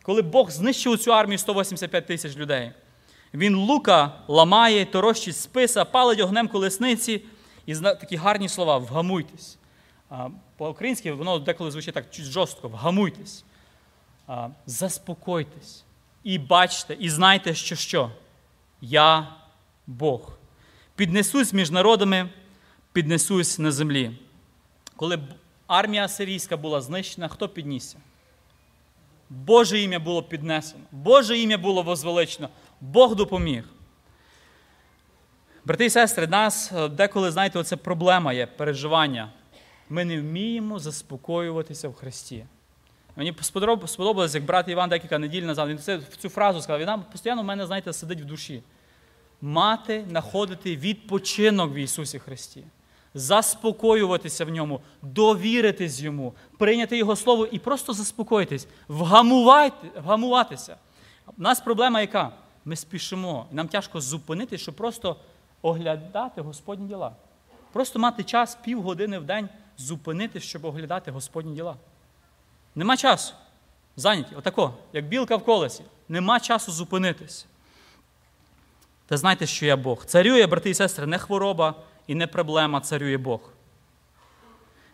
Коли 0.02 0.22
Бог 0.22 0.52
знищив 0.52 0.98
цю 0.98 1.14
армію 1.14 1.38
185 1.38 2.06
тисяч 2.06 2.38
людей, 2.38 2.72
він 3.34 3.56
лука 3.56 4.12
ламає, 4.28 4.86
торощить 4.86 5.38
списа, 5.38 5.86
палить 5.86 6.20
огнем 6.20 6.48
колесниці 6.48 7.22
і 7.66 7.76
такі 7.76 8.16
гарні 8.16 8.50
слова 8.50 8.78
вгамуйтесь. 8.78 9.58
По-українськи 10.58 11.12
воно 11.12 11.40
деколи 11.40 11.72
звучить 11.72 11.94
так 11.94 12.06
жорстко, 12.14 12.68
вгамуйтесь, 12.68 13.44
заспокойтесь. 14.66 15.84
І 16.24 16.40
бачте, 16.40 16.98
і 17.00 17.10
знайте, 17.10 17.54
що 17.54 17.76
що? 17.76 18.12
Я 18.82 19.36
Бог. 19.88 20.38
Піднесусь 20.96 21.54
між 21.54 21.72
народами, 21.72 22.30
піднесусь 22.94 23.60
на 23.60 23.72
землі. 23.72 24.12
Коли 24.96 25.20
армія 25.68 26.08
сирійська 26.08 26.58
була 26.58 26.82
знищена, 26.82 27.28
хто 27.28 27.50
піднісся? 27.50 27.98
Боже 29.30 29.80
ім'я 29.80 30.00
було 30.00 30.24
піднесено, 30.24 30.84
Боже 30.92 31.38
ім'я 31.38 31.58
було 31.58 31.84
возвеличено, 31.84 32.50
Бог 32.82 33.16
допоміг. 33.16 33.64
Брати 35.66 35.86
і 35.86 35.90
сестри, 35.90 36.28
нас 36.28 36.72
деколи, 36.92 37.32
знаєте, 37.32 37.60
оце 37.60 37.76
проблема 37.76 38.34
є 38.34 38.46
переживання. 38.48 39.30
Ми 39.90 40.06
не 40.06 40.22
вміємо 40.22 40.80
заспокоюватися 40.80 41.90
в 41.90 41.94
Христі. 41.94 42.46
Мені 43.16 43.34
сподобалось, 43.88 44.36
як 44.36 44.46
брат 44.46 44.68
Іван 44.68 44.90
декілька 44.90 45.20
неділь 45.20 45.42
назад, 45.42 45.70
він 45.70 45.78
це, 45.78 46.00
цю 46.18 46.30
фразу 46.30 46.62
сказав, 46.62 46.80
він 46.80 47.04
постійно 47.12 47.42
в 47.42 47.46
мене, 47.46 47.66
знаєте, 47.66 47.94
сидить 47.94 48.22
в 48.22 48.26
душі. 48.26 48.64
Мати, 49.42 50.06
знаходити 50.10 50.76
відпочинок 50.76 51.74
в 51.74 51.76
Ісусі 51.76 52.20
Христі, 52.20 52.64
заспокоюватися 53.14 54.46
в 54.46 54.50
ньому, 54.50 54.82
довіритись 55.02 56.02
Йому, 56.02 56.34
прийняти 56.58 56.98
Його 56.98 57.16
Слово 57.16 57.46
і 57.46 57.60
просто 57.60 57.94
заспокоїтись, 57.94 58.68
вгамуватися. 58.88 60.76
У 61.38 61.42
нас 61.42 61.60
проблема 61.60 62.02
яка? 62.02 62.32
Ми 62.68 62.76
спішимо. 62.76 63.46
Нам 63.52 63.68
тяжко 63.68 64.02
зупинитися, 64.02 64.64
щоб 64.64 64.76
просто 64.76 65.16
оглядати 65.62 66.42
Господні 66.42 66.88
діла. 66.88 67.16
Просто 67.74 68.00
мати 68.00 68.24
час 68.24 68.56
півгодини 68.56 69.20
в 69.20 69.24
день 69.24 69.50
зупинитись, 69.78 70.44
щоб 70.44 70.66
оглядати 70.66 71.12
Господні 71.12 71.56
діла. 71.56 71.76
Нема 72.76 72.98
часу. 72.98 73.34
Зайняті. 73.96 74.36
Отако, 74.36 74.74
як 74.94 75.08
білка 75.08 75.36
в 75.36 75.44
колесі. 75.44 75.84
Нема 76.10 76.40
часу 76.40 76.72
зупинитись. 76.72 77.46
Та 79.06 79.18
знайте, 79.18 79.46
що 79.46 79.66
я 79.66 79.78
Бог. 79.78 80.06
Царює, 80.06 80.48
брати 80.48 80.70
і 80.70 80.74
сестри, 80.74 81.06
не 81.06 81.18
хвороба 81.18 81.76
і 82.08 82.16
не 82.16 82.28
проблема, 82.28 82.82
царює 82.82 83.18
Бог, 83.18 83.40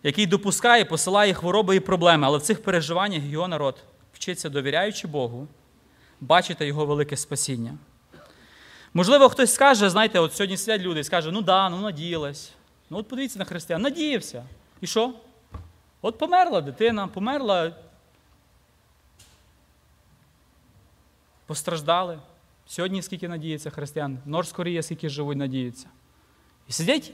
який 0.03 0.25
допускає, 0.25 0.85
посилає 0.85 1.33
хвороби 1.33 1.75
і 1.75 1.79
проблеми, 1.79 2.27
але 2.27 2.37
в 2.37 2.41
цих 2.41 2.63
переживаннях 2.63 3.23
його 3.23 3.47
народ 3.47 3.83
вчиться, 4.13 4.49
довіряючи 4.49 5.07
Богу, 5.07 5.47
бачити 6.23 6.67
Його 6.67 6.85
велике 6.85 7.17
спасіння. 7.17 7.77
Можливо, 8.93 9.29
хтось 9.29 9.53
скаже, 9.53 9.89
знаєте, 9.89 10.19
от 10.19 10.33
сьогодні 10.33 10.57
сидять 10.57 10.81
люди 10.81 10.99
і 10.99 11.03
скаже, 11.03 11.31
ну 11.31 11.41
да, 11.41 11.69
ну 11.69 11.81
надіялась. 11.81 12.51
Ну 12.89 12.97
от 12.97 13.07
подивіться 13.07 13.39
на 13.39 13.45
християн, 13.45 13.81
надіявся. 13.81 14.45
І 14.81 14.87
що? 14.87 15.13
От 16.01 16.17
померла 16.17 16.61
дитина, 16.61 17.07
померла. 17.07 17.75
Постраждали. 21.45 22.19
Сьогодні 22.65 23.01
скільки 23.01 23.27
надіється 23.27 23.69
християн, 23.69 24.19
Норс 24.25 24.51
Корія, 24.51 24.83
скільки 24.83 25.09
живуть, 25.09 25.37
надіються. 25.37 25.87
І 26.67 26.71
сидять, 26.71 27.11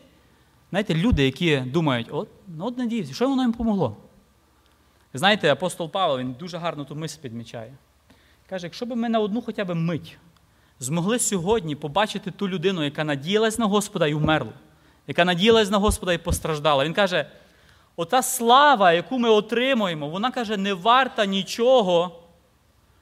знаєте, 0.70 0.96
люди, 0.96 1.26
які 1.26 1.58
думають, 1.58 2.08
от, 2.12 2.30
ну 2.48 2.66
от 2.66 2.78
надіюся, 2.78 3.14
що 3.14 3.30
воно 3.30 3.42
їм 3.42 3.54
помогло? 3.54 3.98
Знаєте, 5.14 5.52
апостол 5.52 5.92
Павло, 5.92 6.20
він 6.20 6.34
дуже 6.34 6.58
гарно 6.58 6.86
ту 6.86 6.96
мисль 6.96 7.20
підмічає. 7.20 7.74
Каже, 8.50 8.66
якщо 8.66 8.86
б 8.86 8.96
ми 8.96 9.10
на 9.10 9.20
одну 9.20 9.42
хоча 9.42 9.66
б 9.66 9.76
мить 9.76 10.18
змогли 10.80 11.20
сьогодні 11.20 11.76
побачити 11.76 12.32
ту 12.32 12.50
людину, 12.50 12.84
яка 12.84 13.04
надіялась 13.04 13.60
на 13.60 13.66
Господа 13.66 14.08
і 14.08 14.14
вмерла, 14.14 14.54
яка 15.08 15.26
надіялась 15.26 15.70
на 15.70 15.78
Господа 15.78 16.14
і 16.14 16.18
постраждала. 16.18 16.86
Він 16.86 16.94
каже, 16.94 17.26
ота 17.96 18.22
слава, 18.22 18.92
яку 18.92 19.20
ми 19.20 19.30
отримуємо, 19.30 20.10
вона 20.10 20.32
каже, 20.32 20.58
не 20.58 20.74
варта 20.74 21.26
нічого. 21.26 22.20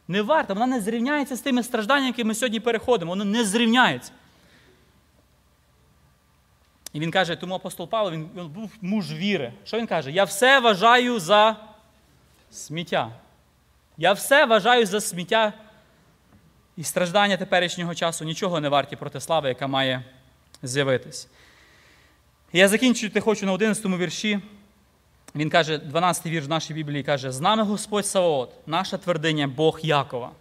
Не 0.07 0.21
варта, 0.21 0.53
вона 0.53 0.65
не 0.65 0.81
зрівняється 0.81 1.35
з 1.35 1.41
тими 1.41 1.63
стражданнями, 1.63 2.07
які 2.07 2.23
ми 2.23 2.35
сьогодні 2.35 2.59
переходимо. 2.59 3.11
Вона 3.11 3.25
не 3.25 3.45
зрівняється. 3.45 4.11
І 6.93 6.99
він 6.99 7.11
каже, 7.11 7.35
тому 7.35 7.55
апостол 7.55 7.89
Павло, 7.89 8.11
він, 8.11 8.29
він 8.35 8.47
був 8.47 8.71
муж 8.81 9.13
віри. 9.13 9.53
Що 9.63 9.77
він 9.77 9.87
каже? 9.87 10.11
Я 10.11 10.23
все 10.23 10.59
вважаю 10.59 11.19
за 11.19 11.55
сміття. 12.51 13.11
Я 13.97 14.13
все 14.13 14.45
вважаю 14.45 14.85
за 14.85 15.01
сміття 15.01 15.53
і 16.77 16.83
страждання 16.83 17.37
теперішнього 17.37 17.95
часу 17.95 18.25
нічого 18.25 18.59
не 18.59 18.69
варті 18.69 18.95
проти 18.95 19.19
слави, 19.19 19.49
яка 19.49 19.67
має 19.67 20.03
з'явитись. 20.63 21.27
Я 22.53 22.67
закінчувати 22.67 23.19
хочу 23.21 23.45
на 23.45 23.51
11 23.51 23.85
вірші. 23.85 24.39
Він 25.35 25.49
каже, 25.49 25.77
12-й 25.77 26.29
вірш 26.29 26.45
в 26.45 26.49
нашій 26.49 26.73
Біблії 26.73 27.03
каже: 27.03 27.31
з 27.31 27.39
нами 27.39 27.63
Господь 27.63 28.05
Саваот, 28.05 28.49
наша 28.67 28.97
твердиня 28.97 29.47
Бог 29.47 29.79
Якова. 29.83 30.31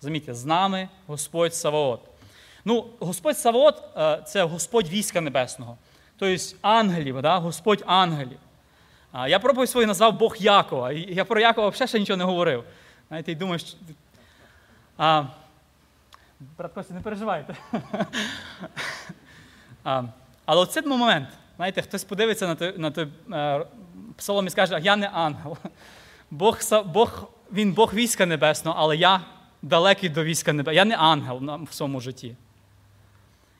Замітьте, 0.00 0.34
з 0.34 0.44
нами 0.44 0.88
Господь 1.06 1.54
Саваот. 1.54 2.00
Ну, 2.64 2.86
Господь 2.98 3.38
Саваот 3.38 3.82
е, 3.96 4.22
це 4.26 4.42
Господь 4.42 4.88
війська 4.88 5.20
небесного. 5.20 5.76
Тобто 6.18 6.44
ангелів, 6.62 7.22
да? 7.22 7.38
Господь 7.38 7.82
ангелів. 7.86 8.38
Я 9.28 9.38
проповідь 9.38 9.70
свою 9.70 9.86
назвав 9.86 10.18
Бог 10.18 10.36
Якова. 10.38 10.92
Я 10.92 11.24
про 11.24 11.40
Якова 11.40 11.68
взагалі 11.68 11.88
ще 11.88 11.98
нічого 11.98 12.16
не 12.16 12.24
говорив. 12.24 12.64
Знаєте, 13.08 13.32
і 13.32 13.34
думаю, 13.34 13.58
що. 13.58 13.76
А, 14.98 15.24
Брат 16.58 16.72
Костя, 16.72 16.94
не 16.94 17.00
переживайте. 17.00 17.56
а, 19.84 20.02
Але 20.44 20.60
оцей 20.60 20.86
момент, 20.86 21.28
знаєте, 21.56 21.82
хтось 21.82 22.04
подивиться 22.04 22.46
на 22.46 22.54
той, 22.54 22.78
на 22.78 22.90
той 22.90 23.08
е, 23.32 23.66
псалом 24.16 24.46
і 24.46 24.50
скаже, 24.50 24.80
я 24.82 24.96
не 24.96 25.10
ангел. 25.12 25.56
Бог, 26.30 26.58
Бог, 26.84 27.30
Він 27.52 27.72
Бог 27.72 27.94
війська 27.94 28.26
небесного, 28.26 28.76
але 28.80 28.96
я 28.96 29.20
далекий 29.62 30.08
до 30.08 30.24
війська 30.24 30.52
небесного. 30.52 30.74
Я 30.74 30.84
не 30.84 30.96
ангел 30.96 31.64
в 31.70 31.74
своєму 31.74 32.00
житті. 32.00 32.36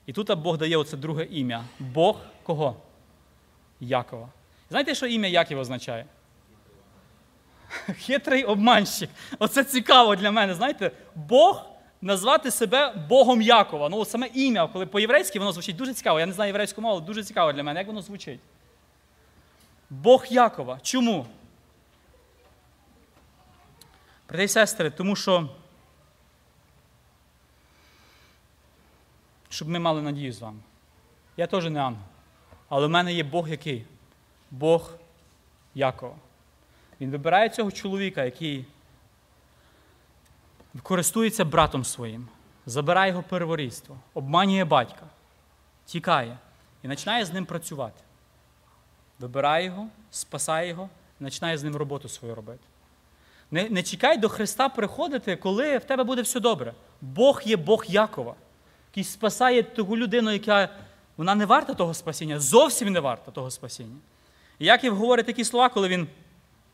І 0.06 0.12
тут 0.12 0.38
Бог 0.38 0.58
дає 0.58 0.76
оце 0.76 0.96
друге 0.96 1.24
ім'я. 1.24 1.64
Бог 1.78 2.16
кого? 2.42 2.76
Якова. 3.80 4.28
Знаєте, 4.70 4.94
що 4.94 5.06
ім'я 5.06 5.28
Яків 5.28 5.58
означає? 5.58 6.06
Хитрий 7.98 8.44
обманщик. 8.44 9.10
Оце 9.38 9.64
цікаво 9.64 10.16
для 10.16 10.30
мене. 10.30 10.54
Знаєте, 10.54 10.90
Бог 11.14 11.64
назвати 12.00 12.50
себе 12.50 13.04
Богом 13.08 13.42
Якова. 13.42 13.88
Ну, 13.88 14.04
саме 14.04 14.26
ім'я, 14.34 14.66
коли 14.66 14.86
по-єврейськи 14.86 15.38
воно 15.38 15.52
звучить 15.52 15.76
дуже 15.76 15.94
цікаво. 15.94 16.20
Я 16.20 16.26
не 16.26 16.32
знаю 16.32 16.48
єврейську 16.48 16.80
мову, 16.80 16.96
але 16.96 17.06
дуже 17.06 17.24
цікаво 17.24 17.52
для 17.52 17.62
мене, 17.62 17.80
як 17.80 17.86
воно 17.86 18.02
звучить. 18.02 18.40
Бог 19.90 20.26
Якова. 20.30 20.78
Чому? 20.82 21.26
Брати 24.28 24.44
і 24.44 24.48
сестри, 24.48 24.90
тому 24.90 25.16
що. 25.16 25.48
Щоб 29.48 29.68
ми 29.68 29.78
мали 29.78 30.02
надію 30.02 30.32
з 30.32 30.40
вами. 30.40 30.58
Я 31.36 31.46
теж 31.46 31.64
не 31.64 31.80
ангел. 31.80 32.02
Але 32.68 32.86
в 32.86 32.90
мене 32.90 33.12
є 33.12 33.24
Бог 33.24 33.48
який? 33.48 33.84
Бог 34.50 34.92
Якова. 35.74 36.16
Він 37.00 37.10
вибирає 37.10 37.48
цього 37.48 37.72
чоловіка, 37.72 38.24
який 38.24 38.64
користується 40.82 41.44
братом 41.44 41.84
своїм, 41.84 42.28
забирає 42.66 43.10
його 43.10 43.22
перворідство, 43.22 43.96
обманює 44.14 44.64
батька, 44.64 45.02
тікає 45.86 46.38
і 46.82 46.88
починає 46.88 47.24
з 47.24 47.32
ним 47.32 47.46
працювати. 47.46 48.02
Вибирає 49.18 49.64
його, 49.64 49.88
спасає 50.10 50.68
його 50.68 50.88
починає 51.24 51.58
з 51.58 51.62
ним 51.62 51.76
роботу 51.76 52.08
свою 52.08 52.34
робити. 52.34 52.64
Не, 53.50 53.68
не 53.68 53.82
чекай 53.82 54.18
до 54.18 54.28
Христа 54.28 54.68
приходити, 54.68 55.36
коли 55.36 55.78
в 55.78 55.84
тебе 55.84 56.04
буде 56.04 56.22
все 56.22 56.40
добре. 56.40 56.74
Бог 57.00 57.42
є 57.44 57.56
Бог 57.56 57.84
Якова, 57.88 58.34
який 58.90 59.04
спасає 59.04 59.62
ту 59.62 59.96
людину, 59.96 60.30
яка 60.30 60.68
вона 61.16 61.34
не 61.34 61.46
варта 61.46 61.74
того 61.74 61.94
спасіння, 61.94 62.40
зовсім 62.40 62.92
не 62.92 63.00
варта 63.00 63.30
того 63.30 63.50
спасіння. 63.50 63.96
І 64.58 64.66
Яків 64.66 64.96
говорить 64.96 65.26
такі 65.26 65.44
слова, 65.44 65.68
коли 65.68 65.88
він 65.88 66.08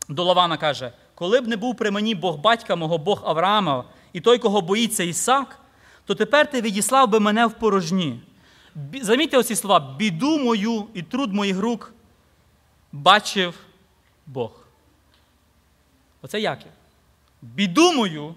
до 0.09 0.23
Лавана 0.23 0.57
каже: 0.57 0.91
коли 1.15 1.41
б 1.41 1.47
не 1.47 1.57
був 1.57 1.75
при 1.75 1.91
мені 1.91 2.15
Бог 2.15 2.37
батька 2.37 2.75
мого, 2.75 2.97
Бог 2.97 3.21
Авраама, 3.25 3.83
і 4.13 4.21
той, 4.21 4.37
кого 4.37 4.61
боїться 4.61 5.03
Ісак, 5.03 5.59
то 6.05 6.15
тепер 6.15 6.51
ти 6.51 6.61
відіслав 6.61 7.09
би 7.09 7.19
мене 7.19 7.45
в 7.45 7.53
порожні. 7.53 8.19
Замітьте 9.01 9.37
оці 9.37 9.55
слова: 9.55 9.95
біду 9.97 10.39
мою 10.39 10.87
і 10.93 11.01
труд 11.01 11.33
моїх 11.33 11.59
рук 11.59 11.93
бачив 12.91 13.55
Бог. 14.25 14.51
Оце 16.21 16.39
Яків. 16.39 16.71
Біду 17.41 17.93
мою, 17.93 18.35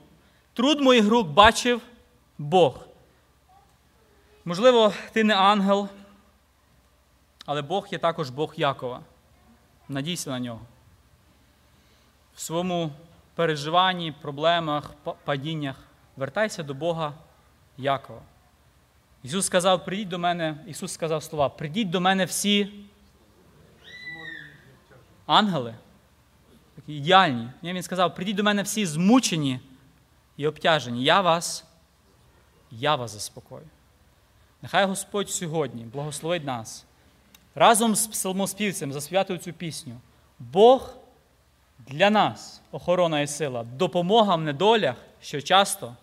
труд 0.55 0.81
моїх 0.81 1.09
рук 1.09 1.29
бачив 1.29 1.83
Бог. 2.39 2.79
Можливо, 4.45 4.93
ти 5.13 5.25
не 5.25 5.35
ангел, 5.35 5.89
але 7.47 7.63
Бог 7.63 7.89
є 7.91 7.99
також 7.99 8.31
Бог 8.31 8.55
Якова. 8.57 9.01
Надійся 9.89 10.31
на 10.31 10.41
нього. 10.41 10.61
В 12.39 12.41
своєму 12.41 12.91
переживанні, 13.35 14.13
проблемах, 14.13 14.95
падіннях 15.25 15.77
вертайся 16.17 16.63
до 16.63 16.75
Бога 16.75 17.13
Якова. 17.79 18.21
Ісус 19.23 19.47
сказав: 19.47 19.85
прийдіть 19.85 20.09
до 20.09 20.19
мене, 20.19 20.65
Ісус 20.67 20.93
сказав 20.93 21.23
слова, 21.23 21.49
прийдіть 21.49 21.91
до 21.91 22.01
мене 22.01 22.25
всі 22.25 22.73
ангели, 25.27 25.75
ідеальні. 26.87 27.49
Ні, 27.63 27.73
Він 27.73 27.83
сказав, 27.83 28.15
прийдіть 28.15 28.37
до 28.37 28.43
мене 28.43 28.63
всі 28.63 28.87
змучені 28.87 29.61
і 30.37 30.47
обтяжені. 30.47 31.05
Я 31.05 31.21
вас, 31.21 31.65
я 32.71 32.95
вас 32.95 33.11
заспокою. 33.11 33.67
Нехай 34.63 34.87
Господь 34.87 35.31
сьогодні 35.31 35.85
благословить 35.85 36.45
нас 36.45 36.85
разом 37.55 37.95
з 37.95 38.07
псалмоспівцем 38.07 38.93
заспівати 38.93 39.39
цю 39.39 39.53
пісню. 39.53 40.01
Бог 40.39 40.99
для 41.91 42.11
нас 42.11 42.61
охорона 42.73 43.21
і 43.21 43.27
сила, 43.27 43.65
допомога 43.77 44.37
в 44.37 44.41
недолях, 44.41 44.97
що 45.21 45.41
часто 45.41 45.95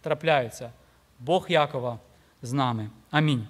трапляються. 0.00 0.70
Бог 1.18 1.46
Якова 1.48 1.98
з 2.42 2.52
нами. 2.52 2.90
Амінь. 3.10 3.46